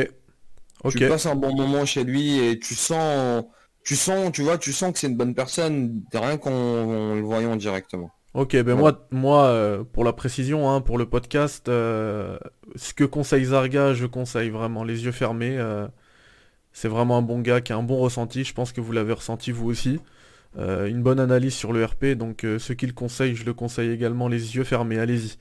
Ok. 0.84 0.92
Tu 0.96 1.08
passes 1.08 1.26
un 1.26 1.36
bon 1.36 1.54
moment 1.54 1.84
chez 1.86 2.04
lui 2.04 2.38
et 2.38 2.58
tu 2.58 2.74
sens, 2.74 3.44
tu 3.84 3.96
sens, 3.96 4.32
tu 4.32 4.42
vois, 4.42 4.58
tu 4.58 4.72
sens 4.72 4.92
que 4.92 4.98
c'est 4.98 5.06
une 5.06 5.16
bonne 5.16 5.34
personne, 5.34 6.02
rien 6.12 6.36
qu'en 6.36 6.50
en 6.52 7.14
le 7.14 7.22
voyant 7.22 7.56
directement. 7.56 8.10
Ok, 8.34 8.56
ben 8.62 8.74
moi, 8.74 9.06
moi 9.10 9.44
euh, 9.46 9.84
pour 9.84 10.04
la 10.04 10.12
précision, 10.14 10.70
hein, 10.70 10.80
pour 10.80 10.96
le 10.98 11.06
podcast, 11.06 11.68
euh, 11.68 12.38
ce 12.76 12.94
que 12.94 13.04
conseille 13.04 13.44
Zarga, 13.44 13.92
je 13.94 14.06
conseille 14.06 14.48
vraiment 14.50 14.84
les 14.84 15.04
yeux 15.04 15.12
fermés. 15.12 15.56
euh, 15.58 15.86
c'est 16.72 16.88
vraiment 16.88 17.18
un 17.18 17.22
bon 17.22 17.40
gars 17.40 17.60
qui 17.60 17.72
a 17.72 17.76
un 17.76 17.82
bon 17.82 17.98
ressenti. 17.98 18.44
Je 18.44 18.54
pense 18.54 18.72
que 18.72 18.80
vous 18.80 18.92
l'avez 18.92 19.12
ressenti 19.12 19.52
vous 19.52 19.68
aussi. 19.68 20.00
Euh, 20.58 20.86
une 20.86 21.02
bonne 21.02 21.18
analyse 21.18 21.54
sur 21.54 21.72
le 21.72 21.82
RP, 21.84 22.08
donc 22.14 22.44
euh, 22.44 22.58
ceux 22.58 22.74
qui 22.74 22.86
le 22.86 22.92
conseillent, 22.92 23.34
je 23.36 23.44
le 23.44 23.54
conseille 23.54 23.90
également 23.90 24.28
les 24.28 24.54
yeux 24.56 24.64
fermés. 24.64 24.98
Allez-y. 24.98 25.36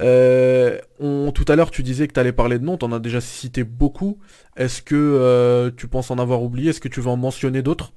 Euh, 0.00 0.78
on, 1.00 1.30
tout 1.32 1.44
à 1.48 1.56
l'heure, 1.56 1.70
tu 1.70 1.82
disais 1.82 2.06
que 2.08 2.12
tu 2.12 2.20
allais 2.20 2.32
parler 2.32 2.58
de 2.58 2.64
noms, 2.64 2.76
t'en 2.76 2.92
as 2.92 2.98
déjà 2.98 3.20
cité 3.20 3.64
beaucoup. 3.64 4.18
Est-ce 4.56 4.82
que 4.82 4.94
euh, 4.96 5.70
tu 5.76 5.86
penses 5.88 6.10
en 6.10 6.18
avoir 6.18 6.42
oublié? 6.42 6.70
Est-ce 6.70 6.80
que 6.80 6.88
tu 6.88 7.00
veux 7.00 7.08
en 7.08 7.16
mentionner 7.16 7.62
d'autres? 7.62 7.92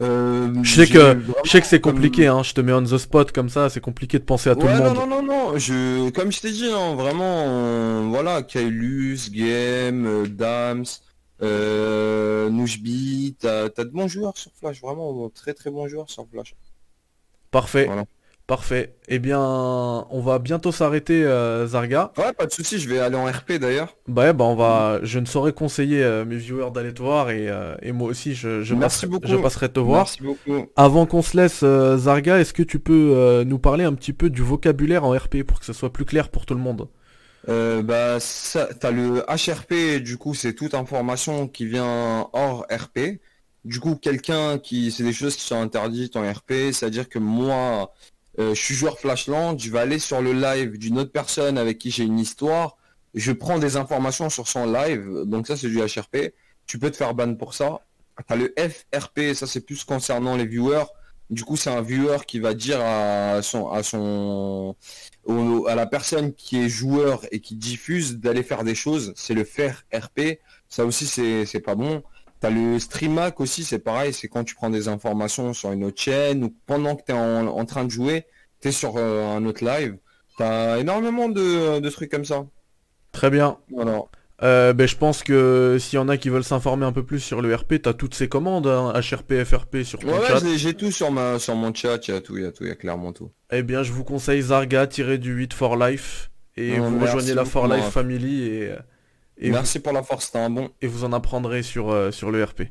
Euh, 0.00 0.52
Je 0.62 0.74
sais 0.74 0.86
que- 0.86 1.18
Je 1.44 1.50
sais 1.50 1.60
que 1.60 1.66
c'est 1.66 1.80
comme- 1.80 1.94
compliqué, 1.94 2.28
hein, 2.28 2.42
je 2.44 2.52
te 2.54 2.60
mets 2.60 2.72
on 2.72 2.82
the 2.84 2.98
spot 2.98 3.32
comme 3.32 3.48
ça, 3.48 3.68
c'est 3.68 3.80
compliqué 3.80 4.18
de 4.20 4.24
penser 4.24 4.48
à 4.50 4.54
tout 4.54 4.68
le 4.68 4.74
non, 4.74 4.84
monde. 4.84 4.94
non, 4.94 5.06
non, 5.08 5.22
non, 5.22 5.58
je, 5.58 6.10
comme 6.10 6.30
je 6.30 6.40
t'ai 6.40 6.52
dit, 6.52 6.70
hein, 6.72 6.94
vraiment, 6.94 8.08
voilà, 8.08 8.42
Kailus, 8.42 9.30
Game, 9.32 10.28
Dams, 10.28 10.84
euh, 11.42 12.50
Nouchbi, 12.50 13.36
t'as, 13.38 13.68
de 13.68 13.84
bons 13.90 14.08
joueurs 14.08 14.36
sur 14.36 14.50
Flash, 14.58 14.80
vraiment, 14.80 15.28
très 15.30 15.54
très 15.54 15.70
bons 15.70 15.88
joueurs 15.88 16.10
sur 16.10 16.26
Flash. 16.28 16.54
Parfait, 17.50 17.86
Voilà. 17.86 18.04
parfait. 18.46 18.94
Eh 19.08 19.18
bien, 19.18 19.40
on 19.40 20.20
va 20.20 20.38
bientôt 20.38 20.70
s'arrêter, 20.72 21.24
euh, 21.24 21.66
Zarga. 21.66 22.12
Ouais, 22.18 22.32
pas 22.34 22.44
de 22.46 22.52
souci, 22.52 22.78
je 22.78 22.88
vais 22.88 22.98
aller 22.98 23.16
en 23.16 23.24
RP 23.24 23.52
d'ailleurs. 23.52 23.96
Bah, 24.06 24.22
ouais, 24.24 24.32
bah 24.34 24.44
on 24.44 24.54
va, 24.54 24.98
je 25.02 25.18
ne 25.18 25.24
saurais 25.24 25.52
conseiller 25.54 26.02
euh, 26.02 26.24
mes 26.26 26.36
viewers 26.36 26.70
d'aller 26.72 26.92
te 26.92 27.00
voir 27.02 27.30
et, 27.30 27.48
euh, 27.48 27.74
et 27.80 27.92
moi 27.92 28.08
aussi 28.08 28.34
je, 28.34 28.62
je, 28.62 28.74
Merci 28.74 29.06
passerai, 29.06 29.06
beaucoup. 29.06 29.26
je 29.28 29.36
passerai 29.36 29.68
te 29.70 29.80
voir. 29.80 30.00
Merci 30.00 30.22
beaucoup. 30.22 30.66
Avant 30.76 31.06
qu'on 31.06 31.22
se 31.22 31.36
laisse, 31.36 31.64
Zarga, 31.96 32.38
est-ce 32.40 32.52
que 32.52 32.62
tu 32.62 32.78
peux 32.80 33.44
nous 33.46 33.58
parler 33.58 33.84
un 33.84 33.94
petit 33.94 34.12
peu 34.12 34.28
du 34.28 34.42
vocabulaire 34.42 35.04
en 35.04 35.12
RP 35.16 35.42
pour 35.42 35.60
que 35.60 35.64
ce 35.66 35.72
soit 35.72 35.92
plus 35.92 36.04
clair 36.04 36.28
pour 36.30 36.44
tout 36.44 36.54
le 36.54 36.60
monde? 36.60 36.88
Euh, 37.48 37.82
bah, 37.82 38.20
ça, 38.20 38.68
t'as 38.74 38.90
le 38.90 39.24
HRP, 39.28 40.02
du 40.02 40.18
coup, 40.18 40.34
c'est 40.34 40.54
toute 40.54 40.74
information 40.74 41.48
qui 41.48 41.66
vient 41.66 42.28
hors 42.32 42.66
RP. 42.70 43.20
Du 43.64 43.80
coup, 43.80 43.96
quelqu'un 43.96 44.58
qui, 44.58 44.90
c'est 44.90 45.02
des 45.04 45.12
choses 45.12 45.36
qui 45.36 45.42
sont 45.42 45.60
interdites 45.60 46.16
en 46.16 46.30
RP, 46.30 46.72
c'est-à-dire 46.72 47.08
que 47.08 47.18
moi, 47.18 47.92
euh, 48.38 48.54
je 48.54 48.60
suis 48.60 48.74
joueur 48.74 48.98
Flashland, 48.98 49.58
je 49.58 49.70
vais 49.70 49.78
aller 49.80 49.98
sur 49.98 50.22
le 50.22 50.32
live 50.32 50.78
d'une 50.78 50.98
autre 50.98 51.12
personne 51.12 51.58
avec 51.58 51.78
qui 51.78 51.90
j'ai 51.90 52.04
une 52.04 52.18
histoire, 52.18 52.76
je 53.14 53.32
prends 53.32 53.58
des 53.58 53.76
informations 53.76 54.30
sur 54.30 54.48
son 54.48 54.70
live, 54.70 55.24
donc 55.26 55.46
ça 55.46 55.56
c'est 55.56 55.68
du 55.68 55.80
HRP. 55.80 56.32
Tu 56.66 56.78
peux 56.78 56.90
te 56.90 56.96
faire 56.96 57.14
ban 57.14 57.34
pour 57.34 57.54
ça. 57.54 57.80
T'as 58.26 58.36
le 58.36 58.54
FRP, 58.56 59.34
ça 59.34 59.46
c'est 59.46 59.60
plus 59.60 59.84
concernant 59.84 60.36
les 60.36 60.46
viewers. 60.46 60.84
Du 61.30 61.44
coup, 61.44 61.56
c'est 61.56 61.70
un 61.70 61.82
viewer 61.82 62.18
qui 62.26 62.38
va 62.40 62.54
dire 62.54 62.80
à 62.80 63.42
son, 63.42 63.68
à 63.70 63.82
son, 63.82 64.74
au- 65.24 65.66
à 65.66 65.74
la 65.74 65.86
personne 65.86 66.32
qui 66.34 66.58
est 66.58 66.68
joueur 66.70 67.22
et 67.32 67.40
qui 67.40 67.54
diffuse 67.56 68.16
d'aller 68.18 68.42
faire 68.42 68.64
des 68.64 68.74
choses, 68.74 69.12
c'est 69.16 69.34
le 69.34 69.44
faire 69.44 69.84
RP. 69.94 70.40
Ça 70.68 70.84
aussi, 70.86 71.06
c'est 71.06 71.44
c'est 71.46 71.60
pas 71.60 71.74
bon. 71.74 72.02
T'as 72.40 72.50
le 72.50 72.78
streamac 72.78 73.40
aussi, 73.40 73.64
c'est 73.64 73.78
pareil, 73.80 74.14
c'est 74.14 74.28
quand 74.28 74.44
tu 74.44 74.54
prends 74.54 74.70
des 74.70 74.88
informations 74.88 75.52
sur 75.52 75.72
une 75.72 75.84
autre 75.84 76.00
chaîne 76.00 76.44
ou 76.44 76.54
pendant 76.66 76.96
que 76.96 77.02
tu 77.04 77.12
es 77.12 77.14
en, 77.14 77.46
en 77.48 77.64
train 77.66 77.84
de 77.84 77.90
jouer, 77.90 78.26
tu 78.60 78.68
es 78.68 78.72
sur 78.72 78.96
euh, 78.96 79.26
un 79.36 79.44
autre 79.44 79.64
live. 79.64 79.98
T'as 80.38 80.78
énormément 80.78 81.28
de, 81.28 81.80
de 81.80 81.90
trucs 81.90 82.10
comme 82.10 82.24
ça. 82.24 82.46
Très 83.12 83.30
bien. 83.30 83.58
Voilà. 83.70 84.04
Euh, 84.42 84.72
ben, 84.72 84.86
je 84.86 84.94
pense 84.96 85.24
que 85.24 85.78
s'il 85.80 85.96
y 85.96 85.98
en 85.98 86.08
a 86.08 86.16
qui 86.16 86.28
veulent 86.28 86.44
s'informer 86.44 86.86
un 86.86 86.92
peu 86.92 87.02
plus 87.04 87.18
sur 87.18 87.42
le 87.42 87.52
RP, 87.52 87.82
t'as 87.82 87.92
toutes 87.92 88.14
ces 88.14 88.28
commandes, 88.28 88.68
hein, 88.68 88.92
HRP, 88.94 89.44
FRP 89.44 89.82
sur 89.82 89.98
ton 89.98 90.08
Ouais, 90.08 90.18
ouais, 90.20 90.26
chat. 90.28 90.38
j'ai- 90.44 90.58
j'ai 90.58 90.74
tout 90.74 90.92
sur 90.92 91.10
ma 91.10 91.40
sur 91.40 91.56
mon 91.56 91.74
chat, 91.74 92.06
il 92.06 92.14
y 92.14 92.16
a 92.16 92.20
tout, 92.20 92.36
il 92.36 92.44
y 92.44 92.46
a 92.46 92.52
tout, 92.52 92.62
il 92.64 92.68
y 92.68 92.72
a 92.72 92.76
clairement 92.76 93.12
tout. 93.12 93.30
Eh 93.50 93.62
bien, 93.64 93.82
je 93.82 93.90
vous 93.92 94.04
conseille 94.04 94.40
Zarga-du-8 94.42 95.52
for 95.52 95.76
life 95.76 96.30
et 96.56 96.78
vous 96.78 96.98
rejoignez 97.00 97.34
la 97.34 97.44
for 97.44 97.66
life 97.66 97.86
family 97.90 98.42
et, 98.42 98.74
et, 99.38 99.48
vous, 99.48 99.54
Merci 99.54 99.80
pour 99.80 99.92
la 99.92 100.02
force, 100.04 100.26
c'était 100.26 100.38
un 100.38 100.50
bon. 100.50 100.70
et 100.82 100.86
vous 100.86 101.02
en 101.04 101.12
apprendrez 101.12 101.62
sur, 101.64 101.90
euh, 101.90 102.10
sur 102.12 102.30
le 102.30 102.42
RP. 102.44 102.62